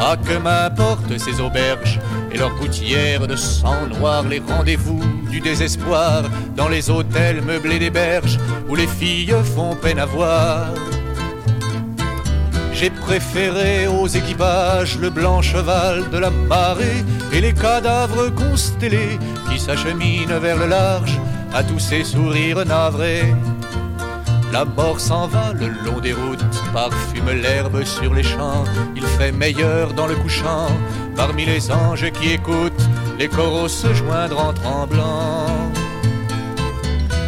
Ah, 0.00 0.16
que 0.16 0.38
m'importent 0.38 1.18
ces 1.18 1.42
auberges 1.42 2.00
et 2.32 2.38
leurs 2.38 2.56
gouttières 2.56 3.26
de 3.26 3.36
sang 3.36 3.86
noir, 3.98 4.22
les 4.22 4.40
rendez-vous 4.40 5.02
du 5.30 5.40
désespoir 5.40 6.22
dans 6.56 6.68
les 6.68 6.88
hôtels 6.88 7.42
meublés 7.42 7.78
des 7.78 7.90
berges 7.90 8.38
où 8.66 8.74
les 8.74 8.86
filles 8.86 9.34
font 9.54 9.76
peine 9.76 9.98
à 9.98 10.06
voir. 10.06 10.68
J'ai 12.82 12.90
préféré 12.90 13.86
aux 13.86 14.08
équipages 14.08 14.98
le 14.98 15.08
blanc 15.08 15.40
cheval 15.40 16.10
de 16.10 16.18
la 16.18 16.30
marée 16.30 17.04
et 17.32 17.40
les 17.40 17.52
cadavres 17.52 18.28
constellés 18.30 19.20
qui 19.48 19.60
s'acheminent 19.60 20.40
vers 20.40 20.56
le 20.56 20.66
large 20.66 21.16
à 21.54 21.62
tous 21.62 21.78
ces 21.78 22.02
sourires 22.02 22.66
navrés. 22.66 23.32
La 24.52 24.64
mort 24.64 24.98
s'en 24.98 25.28
va 25.28 25.52
le 25.52 25.68
long 25.68 26.00
des 26.00 26.12
routes, 26.12 26.44
parfume 26.72 27.30
l'herbe 27.30 27.84
sur 27.84 28.12
les 28.14 28.24
champs, 28.24 28.64
il 28.96 29.06
fait 29.06 29.30
meilleur 29.30 29.92
dans 29.92 30.08
le 30.08 30.16
couchant, 30.16 30.66
parmi 31.14 31.46
les 31.46 31.70
anges 31.70 32.10
qui 32.10 32.32
écoutent 32.32 32.88
les 33.16 33.28
coraux 33.28 33.68
se 33.68 33.94
joindre 33.94 34.40
en 34.44 34.52
tremblant. 34.52 35.46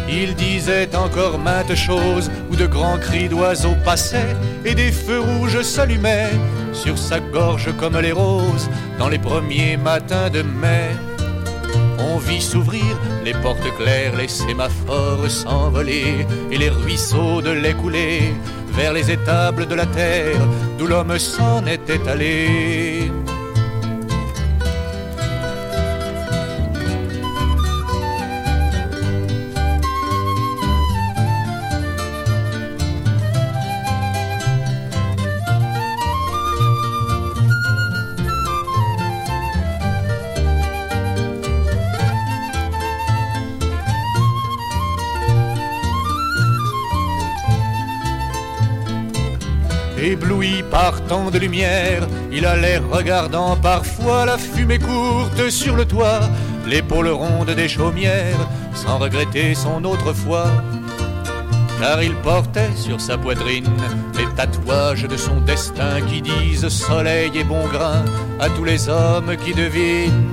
Il 0.09 0.35
disait 0.35 0.93
encore 0.97 1.39
maintes 1.39 1.75
choses 1.75 2.29
où 2.51 2.57
de 2.57 2.65
grands 2.65 2.97
cris 2.97 3.29
d'oiseaux 3.29 3.77
passaient 3.85 4.35
et 4.65 4.75
des 4.75 4.91
feux 4.91 5.19
rouges 5.19 5.61
s'allumaient 5.61 6.31
sur 6.73 6.97
sa 6.97 7.19
gorge 7.19 7.69
comme 7.77 7.97
les 7.99 8.11
roses 8.11 8.69
dans 8.99 9.09
les 9.09 9.19
premiers 9.19 9.77
matins 9.77 10.29
de 10.29 10.41
mai. 10.41 10.89
On 11.99 12.17
vit 12.17 12.41
s'ouvrir 12.41 12.99
les 13.23 13.33
portes 13.33 13.71
claires, 13.77 14.15
les 14.15 14.27
sémaphores 14.27 15.29
s'envoler 15.29 16.25
et 16.51 16.57
les 16.57 16.69
ruisseaux 16.69 17.41
de 17.41 17.51
lait 17.51 17.73
couler 17.73 18.33
vers 18.73 18.93
les 18.93 19.11
étables 19.11 19.67
de 19.67 19.75
la 19.75 19.85
terre 19.85 20.41
d'où 20.77 20.87
l'homme 20.87 21.17
s'en 21.17 21.65
était 21.65 22.07
allé. 22.07 23.11
Tant 51.07 51.29
de 51.29 51.37
lumière, 51.37 52.07
il 52.31 52.45
allait 52.45 52.77
regardant 52.77 53.55
parfois 53.55 54.25
la 54.25 54.37
fumée 54.37 54.79
courte 54.79 55.49
sur 55.49 55.75
le 55.75 55.85
toit, 55.85 56.21
l'épaule 56.65 57.09
ronde 57.09 57.51
des 57.51 57.67
chaumières, 57.67 58.49
sans 58.73 58.97
regretter 58.97 59.55
son 59.55 59.83
autrefois. 59.85 60.47
Car 61.79 62.01
il 62.01 62.15
portait 62.15 62.71
sur 62.75 63.01
sa 63.01 63.17
poitrine 63.17 63.69
les 64.17 64.25
tatouages 64.35 65.03
de 65.03 65.17
son 65.17 65.41
destin 65.41 66.01
qui 66.07 66.21
disent 66.21 66.69
soleil 66.69 67.31
et 67.35 67.43
bon 67.43 67.67
grain 67.67 68.03
à 68.39 68.49
tous 68.49 68.63
les 68.63 68.87
hommes 68.87 69.35
qui 69.43 69.53
devinent 69.53 70.29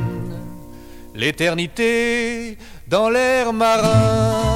l'éternité 1.14 2.58
dans 2.88 3.10
l'air 3.10 3.52
marin. 3.52 4.52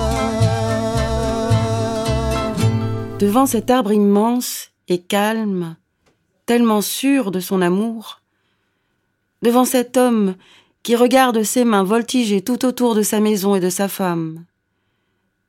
Devant 3.19 3.47
cet 3.47 3.71
arbre 3.71 3.93
immense, 3.93 4.71
et 4.89 4.99
calme, 4.99 5.77
tellement 6.47 6.81
sûr 6.81 7.31
de 7.31 7.41
son 7.41 7.61
amour, 7.61 8.23
devant 9.43 9.65
cet 9.65 9.97
homme 9.97 10.37
qui 10.83 10.95
regarde 10.95 11.43
ses 11.43 11.65
mains 11.65 11.83
voltiger 11.83 12.43
tout 12.43 12.65
autour 12.65 12.95
de 12.95 13.03
sa 13.03 13.21
maison 13.21 13.57
et 13.57 13.61
de 13.61 13.71
sa 13.71 13.89
femme, 13.89 14.45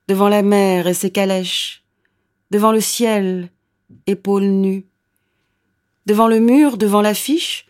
devant 0.07 0.29
la 0.29 0.41
mer 0.41 0.87
et 0.87 0.95
ses 0.95 1.11
calèches, 1.11 1.83
devant 2.49 2.71
le 2.71 2.81
ciel, 2.81 3.49
épaules 4.07 4.47
nues, 4.47 4.85
devant 6.07 6.27
le 6.27 6.39
mur, 6.39 6.77
devant 6.77 7.01
l'affiche, 7.01 7.67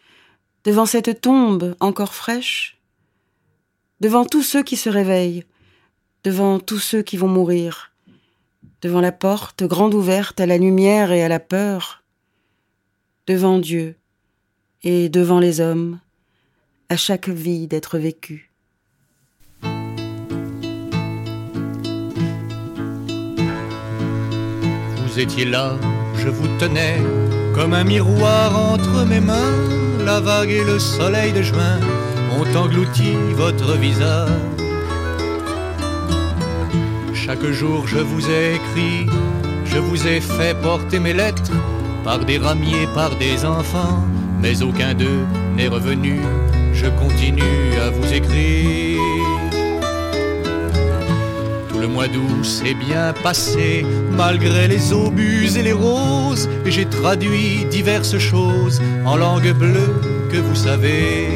devant 0.63 0.85
cette 0.85 1.21
tombe 1.21 1.75
encore 1.79 2.13
fraîche, 2.13 2.77
devant 3.99 4.25
tous 4.25 4.43
ceux 4.43 4.63
qui 4.63 4.77
se 4.77 4.89
réveillent, 4.89 5.43
devant 6.23 6.59
tous 6.59 6.79
ceux 6.79 7.01
qui 7.01 7.17
vont 7.17 7.27
mourir, 7.27 7.91
devant 8.81 9.01
la 9.01 9.11
porte 9.11 9.63
grande 9.63 9.93
ouverte 9.93 10.39
à 10.39 10.45
la 10.45 10.57
lumière 10.57 11.11
et 11.11 11.23
à 11.23 11.27
la 11.27 11.39
peur, 11.39 12.03
devant 13.27 13.59
Dieu 13.59 13.95
et 14.83 15.09
devant 15.09 15.39
les 15.39 15.59
hommes, 15.59 15.99
à 16.89 16.95
chaque 16.95 17.27
vie 17.27 17.67
d'être 17.67 17.97
vécue. 17.97 18.51
Vous 25.03 25.19
étiez 25.19 25.43
là, 25.45 25.75
je 26.15 26.29
vous 26.29 26.47
tenais 26.57 26.97
comme 27.53 27.73
un 27.73 27.83
miroir 27.83 28.57
entre 28.71 29.05
mes 29.05 29.19
mains. 29.19 29.51
La 30.05 30.21
vague 30.21 30.51
et 30.51 30.63
le 30.63 30.79
soleil 30.79 31.33
de 31.33 31.41
juin 31.41 31.79
ont 32.39 32.55
englouti 32.55 33.11
votre 33.33 33.77
visage. 33.77 34.29
Chaque 37.13 37.45
jour 37.47 37.87
je 37.87 37.97
vous 37.97 38.29
ai 38.29 38.55
écrit, 38.55 39.05
je 39.65 39.79
vous 39.79 40.07
ai 40.07 40.21
fait 40.21 40.55
porter 40.61 40.99
mes 40.99 41.13
lettres 41.13 41.51
par 42.07 42.19
des 42.19 42.37
ramiers, 42.37 42.87
par 42.95 43.13
des 43.17 43.43
enfants, 43.43 44.01
mais 44.41 44.63
aucun 44.63 44.93
d'eux 44.93 45.25
n'est 45.57 45.67
revenu. 45.67 46.21
Je 46.73 46.87
continue 47.03 47.75
à 47.85 47.89
vous 47.89 48.13
écrire. 48.13 49.01
Tout 51.67 51.79
le 51.79 51.87
mois 51.89 52.07
d'août 52.07 52.45
s'est 52.45 52.75
bien 52.75 53.11
passé, 53.23 53.85
malgré 54.15 54.69
les 54.69 54.93
obus 54.93 55.57
et 55.57 55.63
les 55.63 55.73
roses. 55.73 56.47
Et 56.65 56.71
j'ai 56.71 56.85
traduit 56.85 57.65
diverses 57.69 58.17
choses 58.17 58.81
en 59.05 59.17
langue 59.17 59.51
bleue 59.51 60.01
que 60.31 60.37
vous 60.37 60.55
savez. 60.55 61.27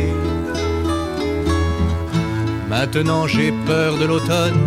Maintenant 2.69 3.27
j'ai 3.27 3.51
peur 3.67 3.97
de 3.97 4.05
l'automne 4.05 4.62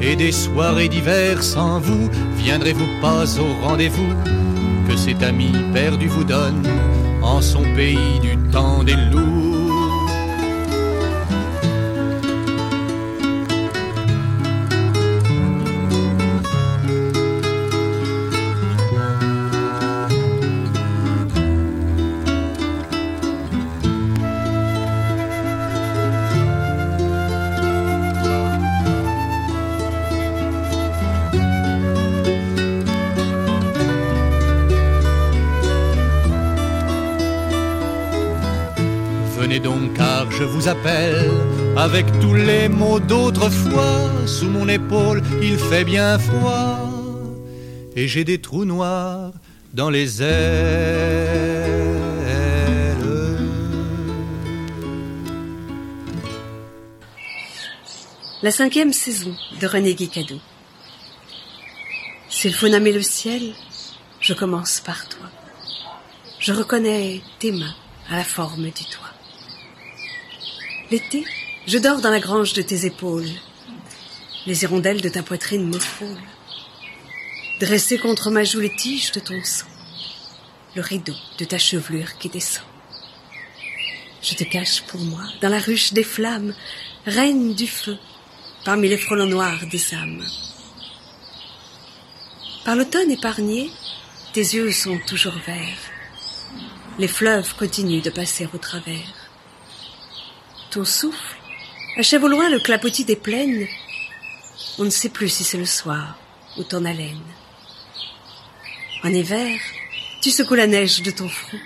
et 0.00 0.16
des 0.16 0.32
soirées 0.32 0.88
d'hiver 0.88 1.42
sans 1.42 1.80
vous. 1.80 2.08
Viendrez-vous 2.38 2.88
pas 3.02 3.24
au 3.38 3.66
rendez-vous 3.66 4.14
que 4.90 4.96
cet 4.96 5.22
ami 5.22 5.52
perdu 5.72 6.08
vous 6.08 6.24
donne 6.24 6.66
en 7.22 7.40
son 7.40 7.62
pays 7.76 8.18
du 8.20 8.36
temps 8.50 8.82
des 8.82 8.96
loups? 9.12 9.49
Je 40.40 40.44
vous 40.46 40.68
appelle 40.68 41.30
avec 41.76 42.06
tous 42.18 42.32
les 42.32 42.70
mots 42.70 42.98
d'autrefois. 42.98 44.10
Sous 44.26 44.48
mon 44.48 44.68
épaule 44.68 45.22
il 45.42 45.58
fait 45.58 45.84
bien 45.84 46.18
froid 46.18 46.78
et 47.94 48.08
j'ai 48.08 48.24
des 48.24 48.40
trous 48.40 48.64
noirs 48.64 49.32
dans 49.74 49.90
les 49.90 50.22
ailes. 50.22 51.50
La 58.42 58.50
cinquième 58.50 58.94
saison 58.94 59.36
de 59.60 59.66
René 59.66 59.94
Guicadou. 59.94 60.40
S'il 62.30 62.54
faut 62.54 62.70
nommer 62.70 62.92
le 62.92 63.02
ciel, 63.02 63.52
je 64.20 64.32
commence 64.32 64.80
par 64.80 65.06
toi. 65.06 65.26
Je 66.38 66.54
reconnais 66.54 67.20
tes 67.38 67.52
mains 67.52 67.74
à 68.08 68.16
la 68.16 68.24
forme 68.24 68.64
du 68.64 68.84
toit. 68.86 69.19
L'été, 70.90 71.24
je 71.68 71.78
dors 71.78 72.00
dans 72.00 72.10
la 72.10 72.18
grange 72.18 72.52
de 72.52 72.62
tes 72.62 72.84
épaules. 72.84 73.30
Les 74.46 74.64
hirondelles 74.64 75.00
de 75.00 75.08
ta 75.08 75.22
poitrine 75.22 75.68
me 75.68 75.78
frôlent. 75.78 76.28
Dressées 77.60 77.98
contre 77.98 78.32
ma 78.32 78.42
joue 78.42 78.58
les 78.58 78.74
tiges 78.74 79.12
de 79.12 79.20
ton 79.20 79.40
sang. 79.44 79.66
Le 80.74 80.82
rideau 80.82 81.14
de 81.38 81.44
ta 81.44 81.58
chevelure 81.58 82.18
qui 82.18 82.28
descend. 82.28 82.64
Je 84.20 84.34
te 84.34 84.42
cache 84.42 84.82
pour 84.82 85.00
moi 85.00 85.22
dans 85.40 85.48
la 85.48 85.60
ruche 85.60 85.92
des 85.92 86.02
flammes, 86.02 86.54
reine 87.06 87.54
du 87.54 87.68
feu, 87.68 87.96
parmi 88.64 88.88
les 88.88 88.98
frelons 88.98 89.26
noirs 89.26 89.66
des 89.70 89.94
âmes. 89.94 90.26
Par 92.64 92.74
l'automne 92.74 93.12
épargné, 93.12 93.70
tes 94.32 94.40
yeux 94.40 94.72
sont 94.72 94.98
toujours 95.06 95.38
verts. 95.46 95.84
Les 96.98 97.08
fleuves 97.08 97.54
continuent 97.54 98.02
de 98.02 98.10
passer 98.10 98.48
au 98.52 98.58
travers. 98.58 99.19
Ton 100.70 100.84
souffle 100.84 101.36
achève 101.96 102.22
au 102.22 102.28
loin 102.28 102.48
le 102.48 102.60
clapotis 102.60 103.04
des 103.04 103.16
plaines. 103.16 103.66
On 104.78 104.84
ne 104.84 104.90
sait 104.90 105.08
plus 105.08 105.28
si 105.28 105.42
c'est 105.42 105.58
le 105.58 105.66
soir 105.66 106.16
ou 106.56 106.62
ton 106.62 106.84
haleine. 106.84 107.20
En 109.02 109.08
hiver, 109.08 109.58
tu 110.22 110.30
secoues 110.30 110.54
la 110.54 110.68
neige 110.68 111.02
de 111.02 111.10
ton 111.10 111.28
front. 111.28 111.58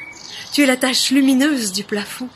Tu 0.53 0.62
es 0.62 0.67
la 0.67 0.79
tache 0.79 1.11
lumineuse 1.11 1.73
du 1.73 1.85
plafond. 1.85 2.31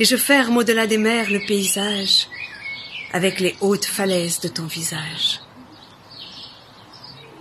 Et 0.00 0.04
je 0.04 0.16
ferme 0.16 0.56
au-delà 0.56 0.88
des 0.88 0.98
mers 0.98 1.30
le 1.30 1.46
paysage 1.46 2.26
avec 3.12 3.38
les 3.38 3.54
hautes 3.60 3.84
falaises 3.84 4.40
de 4.40 4.48
ton 4.48 4.64
visage. 4.64 5.40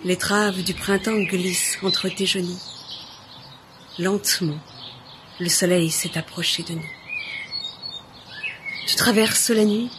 L'étrave 0.03 0.61
du 0.61 0.75
printemps 0.75 1.21
glisse 1.23 1.79
entre 1.81 2.07
tes 2.09 2.27
genoux. 2.27 2.59
Lentement, 3.97 4.59
le 5.39 5.49
soleil 5.49 5.89
s'est 5.89 6.17
approché 6.17 6.63
de 6.63 6.73
nous. 6.73 6.98
Tu 8.89 8.95
traverses 8.95 9.51
la 9.51 9.65
nuit, 9.65 9.91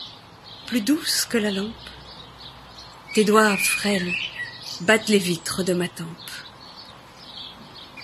plus 0.67 0.81
douce 0.81 1.25
que 1.25 1.39
la 1.39 1.53
lampe. 1.53 1.71
Tes 3.15 3.23
doigts 3.23 3.57
frêles 3.57 4.13
battent 4.81 5.09
les 5.09 5.19
vitres 5.19 5.63
de 5.63 5.75
ma 5.75 5.87
tempe. 5.87 6.09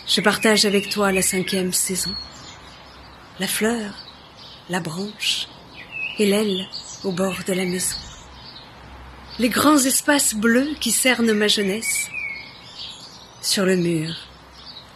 Je 0.07 0.21
partage 0.21 0.65
avec 0.65 0.89
toi 0.89 1.11
la 1.11 1.23
cinquième 1.23 1.73
saison. 1.73 2.15
La 3.41 3.49
fleur, 3.49 3.97
la 4.71 4.79
branche 4.79 5.49
et 6.21 6.27
l'aile 6.27 6.69
au 7.03 7.11
bord 7.11 7.39
de 7.49 7.53
la 7.53 7.65
maison. 7.65 7.97
Les 9.41 9.49
grands 9.49 9.79
espaces 9.79 10.37
bleus 10.37 10.77
qui 10.81 10.93
cernent 10.93 11.33
ma 11.33 11.49
jeunesse. 11.49 12.07
Sur 13.43 13.67
le 13.67 13.75
mur, 13.75 14.15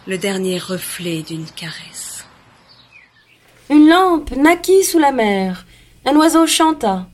le 0.07 0.17
dernier 0.17 0.57
reflet 0.57 1.21
d'une 1.21 1.47
caresse. 1.47 2.23
Une 3.69 3.89
lampe 3.89 4.31
naquit 4.37 4.85
sous 4.85 4.99
la 4.99 5.11
mer, 5.11 5.65
un 6.05 6.15
oiseau 6.15 6.47
chanta. 6.47 7.07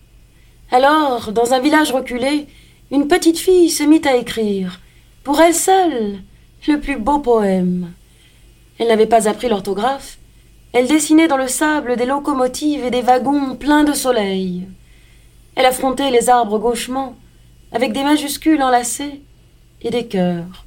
Alors, 0.71 1.31
dans 1.31 1.53
un 1.53 1.59
village 1.59 1.91
reculé, 1.91 2.47
une 2.91 3.07
petite 3.07 3.37
fille 3.37 3.69
se 3.69 3.83
mit 3.83 4.01
à 4.05 4.15
écrire, 4.15 4.79
pour 5.23 5.41
elle 5.41 5.55
seule, 5.55 6.19
le 6.67 6.79
plus 6.79 6.97
beau 6.97 7.19
poème. 7.19 7.91
Elle 8.77 8.87
n'avait 8.87 9.05
pas 9.05 9.27
appris 9.27 9.49
l'orthographe, 9.49 10.17
elle 10.73 10.87
dessinait 10.87 11.27
dans 11.27 11.37
le 11.37 11.47
sable 11.47 11.95
des 11.95 12.05
locomotives 12.05 12.83
et 12.83 12.91
des 12.91 13.01
wagons 13.01 13.55
pleins 13.55 13.83
de 13.83 13.93
soleil. 13.93 14.67
Elle 15.55 15.65
affrontait 15.65 16.11
les 16.11 16.29
arbres 16.29 16.59
gauchement, 16.59 17.15
avec 17.71 17.93
des 17.93 18.03
majuscules 18.03 18.61
enlacées 18.61 19.21
et 19.81 19.89
des 19.89 20.07
cœurs. 20.07 20.65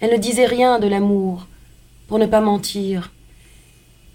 Elle 0.00 0.12
ne 0.12 0.16
disait 0.16 0.46
rien 0.46 0.78
de 0.78 0.86
l'amour, 0.86 1.46
pour 2.08 2.18
ne 2.18 2.26
pas 2.26 2.40
mentir. 2.40 3.10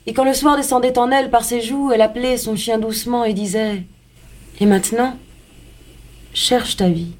Et 0.07 0.13
quand 0.13 0.23
le 0.23 0.33
soir 0.33 0.55
descendait 0.55 0.99
en 0.99 1.09
elle 1.09 1.31
par 1.31 1.43
ses 1.43 1.61
joues, 1.61 1.91
elle 1.91 2.01
appelait 2.01 2.37
son 2.37 2.55
chien 2.55 2.77
doucement 2.77 3.23
et 3.23 3.33
disait 3.33 3.83
Et 4.59 4.67
maintenant, 4.67 5.17
cherche 6.33 6.77
ta 6.77 6.89
vie. 6.89 7.15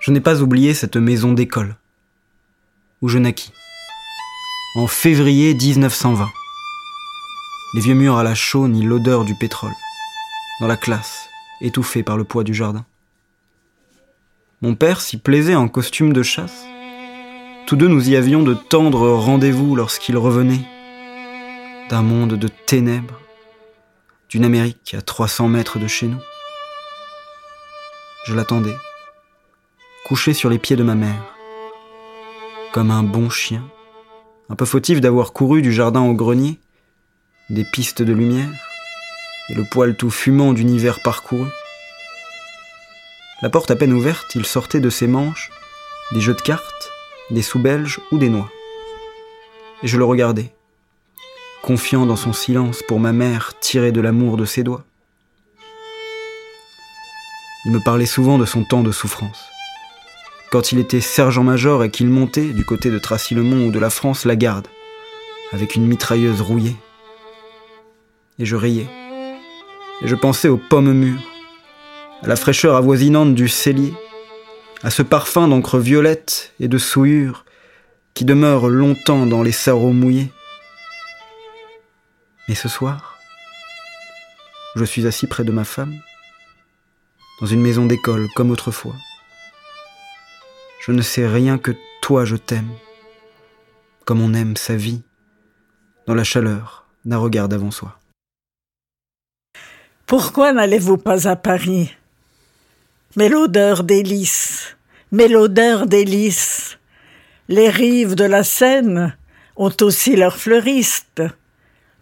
Je 0.00 0.10
n'ai 0.10 0.20
pas 0.20 0.42
oublié 0.42 0.74
cette 0.74 0.96
maison 0.96 1.32
d'école 1.32 1.76
où 3.02 3.08
je 3.08 3.18
naquis. 3.18 3.52
En 4.76 4.86
février 4.86 5.54
1920. 5.54 6.28
Les 7.74 7.80
vieux 7.80 7.94
murs 7.94 8.16
à 8.16 8.24
la 8.24 8.34
chaux 8.34 8.66
ni 8.66 8.82
l'odeur 8.82 9.24
du 9.24 9.34
pétrole. 9.34 9.72
Dans 10.60 10.66
la 10.66 10.76
classe, 10.76 11.28
étouffée 11.60 12.02
par 12.02 12.16
le 12.16 12.24
poids 12.24 12.44
du 12.44 12.54
jardin. 12.54 12.84
Mon 14.62 14.74
père 14.74 15.00
s'y 15.00 15.16
plaisait 15.16 15.54
en 15.54 15.68
costume 15.68 16.12
de 16.12 16.22
chasse. 16.22 16.66
Tous 17.66 17.76
deux 17.76 17.88
nous 17.88 18.10
y 18.10 18.16
avions 18.16 18.42
de 18.42 18.52
tendres 18.52 19.08
rendez-vous 19.08 19.74
lorsqu'il 19.74 20.18
revenait 20.18 20.60
d'un 21.88 22.02
monde 22.02 22.34
de 22.34 22.48
ténèbres, 22.66 23.18
d'une 24.28 24.44
Amérique 24.44 24.92
à 24.92 25.00
300 25.00 25.48
mètres 25.48 25.78
de 25.78 25.86
chez 25.86 26.08
nous. 26.08 26.20
Je 28.26 28.34
l'attendais, 28.34 28.76
couché 30.04 30.34
sur 30.34 30.50
les 30.50 30.58
pieds 30.58 30.76
de 30.76 30.82
ma 30.82 30.94
mère, 30.94 31.34
comme 32.72 32.90
un 32.90 33.02
bon 33.02 33.30
chien, 33.30 33.64
un 34.50 34.56
peu 34.56 34.66
fautif 34.66 35.00
d'avoir 35.00 35.32
couru 35.32 35.62
du 35.62 35.72
jardin 35.72 36.02
au 36.02 36.12
grenier, 36.12 36.58
des 37.48 37.64
pistes 37.64 38.02
de 38.02 38.12
lumière, 38.12 38.50
et 39.48 39.54
le 39.54 39.64
poil 39.64 39.96
tout 39.96 40.10
fumant 40.10 40.52
d'univers 40.52 41.00
parcouru. 41.02 41.46
La 43.42 43.48
porte 43.48 43.70
à 43.70 43.76
peine 43.76 43.94
ouverte, 43.94 44.34
il 44.34 44.44
sortait 44.44 44.80
de 44.80 44.90
ses 44.90 45.06
manches 45.06 45.50
des 46.12 46.20
jeux 46.20 46.34
de 46.34 46.42
cartes, 46.42 46.90
des 47.30 47.40
sous 47.40 47.58
belges 47.58 48.00
ou 48.10 48.18
des 48.18 48.28
noix. 48.28 48.50
Et 49.82 49.86
je 49.86 49.96
le 49.96 50.04
regardais, 50.04 50.52
confiant 51.62 52.04
dans 52.04 52.16
son 52.16 52.34
silence 52.34 52.82
pour 52.86 53.00
ma 53.00 53.12
mère 53.12 53.54
tirée 53.60 53.92
de 53.92 54.00
l'amour 54.00 54.36
de 54.36 54.44
ses 54.44 54.62
doigts. 54.62 54.84
Il 57.64 57.72
me 57.72 57.80
parlait 57.80 58.06
souvent 58.06 58.36
de 58.36 58.44
son 58.44 58.64
temps 58.64 58.82
de 58.82 58.92
souffrance. 58.92 59.42
Quand 60.50 60.72
il 60.72 60.78
était 60.78 61.00
sergent-major 61.00 61.84
et 61.84 61.90
qu'il 61.90 62.08
montait 62.08 62.52
du 62.52 62.64
côté 62.64 62.90
de 62.90 62.98
Tracy-le-Mont 62.98 63.68
ou 63.68 63.70
de 63.70 63.78
la 63.78 63.90
France 63.90 64.24
la 64.24 64.36
garde, 64.36 64.66
avec 65.52 65.76
une 65.76 65.86
mitrailleuse 65.86 66.42
rouillée. 66.42 66.76
Et 68.38 68.44
je 68.44 68.56
riais. 68.56 68.88
Et 70.02 70.08
je 70.08 70.14
pensais 70.14 70.48
aux 70.48 70.56
pommes 70.56 70.92
mûres, 70.92 71.29
à 72.22 72.26
la 72.26 72.36
fraîcheur 72.36 72.76
avoisinante 72.76 73.34
du 73.34 73.48
cellier, 73.48 73.94
à 74.82 74.90
ce 74.90 75.02
parfum 75.02 75.48
d'encre 75.48 75.78
violette 75.78 76.52
et 76.60 76.68
de 76.68 76.78
souillure 76.78 77.44
qui 78.14 78.24
demeure 78.24 78.68
longtemps 78.68 79.26
dans 79.26 79.42
les 79.42 79.52
sarraux 79.52 79.92
mouillés. 79.92 80.30
Mais 82.48 82.54
ce 82.54 82.68
soir, 82.68 83.18
je 84.76 84.84
suis 84.84 85.06
assis 85.06 85.26
près 85.26 85.44
de 85.44 85.52
ma 85.52 85.64
femme, 85.64 85.94
dans 87.40 87.46
une 87.46 87.62
maison 87.62 87.86
d'école 87.86 88.28
comme 88.34 88.50
autrefois. 88.50 88.96
Je 90.84 90.92
ne 90.92 91.02
sais 91.02 91.26
rien 91.26 91.58
que 91.58 91.72
toi 92.02 92.24
je 92.24 92.36
t'aime, 92.36 92.70
comme 94.04 94.20
on 94.20 94.34
aime 94.34 94.56
sa 94.56 94.76
vie, 94.76 95.02
dans 96.06 96.14
la 96.14 96.24
chaleur 96.24 96.86
d'un 97.04 97.18
regard 97.18 97.48
d'avant 97.48 97.70
soi. 97.70 97.98
Pourquoi 100.06 100.52
n'allez-vous 100.52 100.98
pas 100.98 101.28
à 101.28 101.36
Paris? 101.36 101.94
Mais 103.16 103.28
l'odeur 103.28 103.82
délice, 103.82 104.76
mais 105.10 105.26
l'odeur 105.26 105.86
délice. 105.86 106.78
Les 107.48 107.68
rives 107.68 108.14
de 108.14 108.24
la 108.24 108.44
Seine 108.44 109.16
ont 109.56 109.72
aussi 109.80 110.14
leurs 110.14 110.36
fleuristes, 110.36 111.22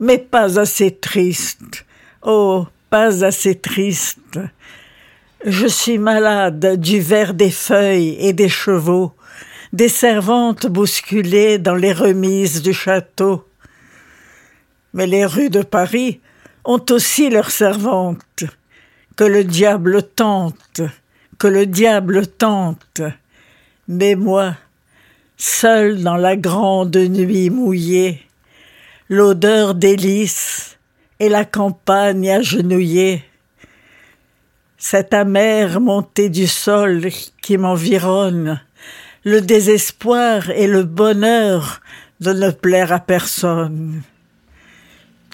mais 0.00 0.18
pas 0.18 0.60
assez 0.60 0.90
tristes. 0.90 1.86
Oh, 2.22 2.66
pas 2.90 3.24
assez 3.24 3.54
tristes. 3.54 4.38
Je 5.44 5.66
suis 5.66 5.98
malade 5.98 6.78
du 6.78 7.00
vert 7.00 7.32
des 7.32 7.50
feuilles 7.50 8.16
et 8.20 8.34
des 8.34 8.50
chevaux, 8.50 9.12
des 9.72 9.88
servantes 9.88 10.66
bousculées 10.66 11.58
dans 11.58 11.74
les 11.74 11.94
remises 11.94 12.60
du 12.60 12.74
château. 12.74 13.48
Mais 14.92 15.06
les 15.06 15.24
rues 15.24 15.50
de 15.50 15.62
Paris 15.62 16.20
ont 16.66 16.84
aussi 16.90 17.30
leurs 17.30 17.50
servantes. 17.50 18.44
Que 19.18 19.24
le 19.24 19.42
diable 19.42 20.04
tente, 20.04 20.80
que 21.40 21.48
le 21.48 21.66
diable 21.66 22.28
tente. 22.28 23.02
Mais 23.88 24.14
moi, 24.14 24.54
seul 25.36 26.04
dans 26.04 26.14
la 26.14 26.36
grande 26.36 26.96
nuit 26.96 27.50
mouillée, 27.50 28.22
l'odeur 29.08 29.74
délice 29.74 30.78
et 31.18 31.28
la 31.28 31.44
campagne 31.44 32.30
agenouillée, 32.30 33.24
cette 34.76 35.12
amère 35.12 35.80
montée 35.80 36.28
du 36.28 36.46
sol 36.46 37.08
qui 37.42 37.58
m'environne, 37.58 38.60
le 39.24 39.40
désespoir 39.40 40.48
et 40.50 40.68
le 40.68 40.84
bonheur 40.84 41.80
de 42.20 42.32
ne 42.32 42.52
plaire 42.52 42.92
à 42.92 43.00
personne. 43.00 44.00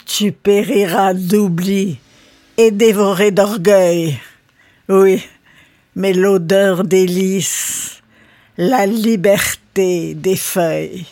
Tu 0.06 0.32
périras 0.32 1.12
d'oubli 1.12 1.98
et 2.56 2.70
dévoré 2.70 3.30
d'orgueil. 3.30 4.18
Oui, 4.88 5.24
mais 5.94 6.12
l'odeur 6.12 6.84
des 6.84 7.06
lys, 7.06 8.02
la 8.56 8.86
liberté 8.86 10.14
des 10.14 10.36
feuilles. 10.36 11.06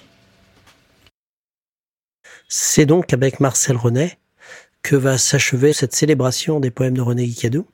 C'est 2.49 2.87
donc 2.87 3.13
avec 3.13 3.41
Marcel 3.41 3.77
René 3.77 4.19
que 4.83 4.97
va 4.97 5.17
s'achever 5.17 5.73
cette 5.73 5.95
célébration 5.95 6.61
des 6.61 6.71
poèmes 6.71 6.97
de 6.97 7.01
René 7.01 7.27
Guicadou. 7.27 7.67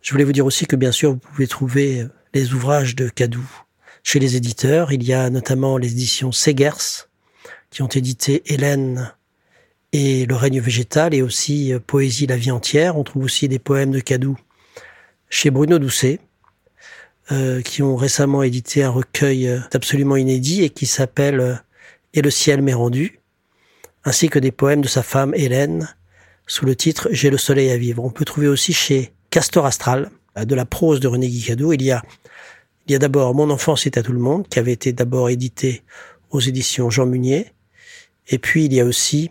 Je 0.00 0.12
voulais 0.12 0.24
vous 0.24 0.32
dire 0.32 0.46
aussi 0.46 0.66
que 0.66 0.76
bien 0.76 0.92
sûr, 0.92 1.12
vous 1.12 1.18
pouvez 1.18 1.46
trouver 1.46 2.06
les 2.32 2.54
ouvrages 2.54 2.94
de 2.94 3.08
Cadou 3.08 3.44
chez 4.02 4.18
les 4.18 4.36
éditeurs. 4.36 4.92
Il 4.92 5.02
y 5.02 5.12
a 5.12 5.28
notamment 5.30 5.76
les 5.76 5.92
éditions 5.92 6.32
Segers 6.32 7.06
qui 7.70 7.82
ont 7.82 7.88
édité 7.88 8.42
Hélène 8.46 9.12
et 9.92 10.26
Le 10.26 10.34
règne 10.34 10.60
végétal 10.60 11.14
et 11.14 11.22
aussi 11.22 11.72
euh, 11.72 11.80
Poésie 11.80 12.26
la 12.26 12.36
vie 12.36 12.50
entière. 12.50 12.96
On 12.96 13.04
trouve 13.04 13.24
aussi 13.24 13.48
des 13.48 13.58
poèmes 13.58 13.90
de 13.90 14.00
Cadou 14.00 14.36
chez 15.30 15.50
Bruno 15.50 15.78
Doucet, 15.78 16.20
euh, 17.32 17.60
qui 17.62 17.82
ont 17.82 17.96
récemment 17.96 18.42
édité 18.42 18.82
un 18.82 18.90
recueil 18.90 19.48
euh, 19.48 19.60
absolument 19.72 20.16
inédit 20.16 20.62
et 20.62 20.70
qui 20.70 20.86
s'appelle 20.86 21.62
Et 22.14 22.22
le 22.22 22.30
ciel 22.30 22.62
m'est 22.62 22.74
rendu, 22.74 23.20
ainsi 24.04 24.28
que 24.28 24.38
des 24.38 24.52
poèmes 24.52 24.80
de 24.80 24.88
sa 24.88 25.02
femme 25.02 25.34
Hélène 25.34 25.94
sous 26.46 26.64
le 26.64 26.74
titre 26.76 27.08
J'ai 27.10 27.30
le 27.30 27.38
soleil 27.38 27.70
à 27.70 27.76
vivre. 27.76 28.04
On 28.04 28.10
peut 28.10 28.24
trouver 28.24 28.48
aussi 28.48 28.72
chez 28.72 29.12
Castor 29.30 29.66
Astral, 29.66 30.10
de 30.36 30.54
la 30.54 30.64
prose 30.64 31.00
de 31.00 31.08
René 31.08 31.28
Guicadou. 31.28 31.72
Il 31.72 31.82
y 31.82 31.90
a, 31.90 32.02
il 32.86 32.92
y 32.92 32.94
a 32.94 32.98
d'abord 32.98 33.34
Mon 33.34 33.50
enfance 33.50 33.86
est 33.86 33.98
à 33.98 34.02
tout 34.02 34.12
le 34.12 34.20
monde, 34.20 34.48
qui 34.48 34.58
avait 34.58 34.72
été 34.72 34.92
d'abord 34.92 35.28
édité 35.28 35.82
aux 36.30 36.40
éditions 36.40 36.90
Jean 36.90 37.06
Munier. 37.06 37.52
Et 38.28 38.38
puis 38.38 38.66
il 38.66 38.72
y 38.72 38.80
a 38.80 38.84
aussi 38.84 39.30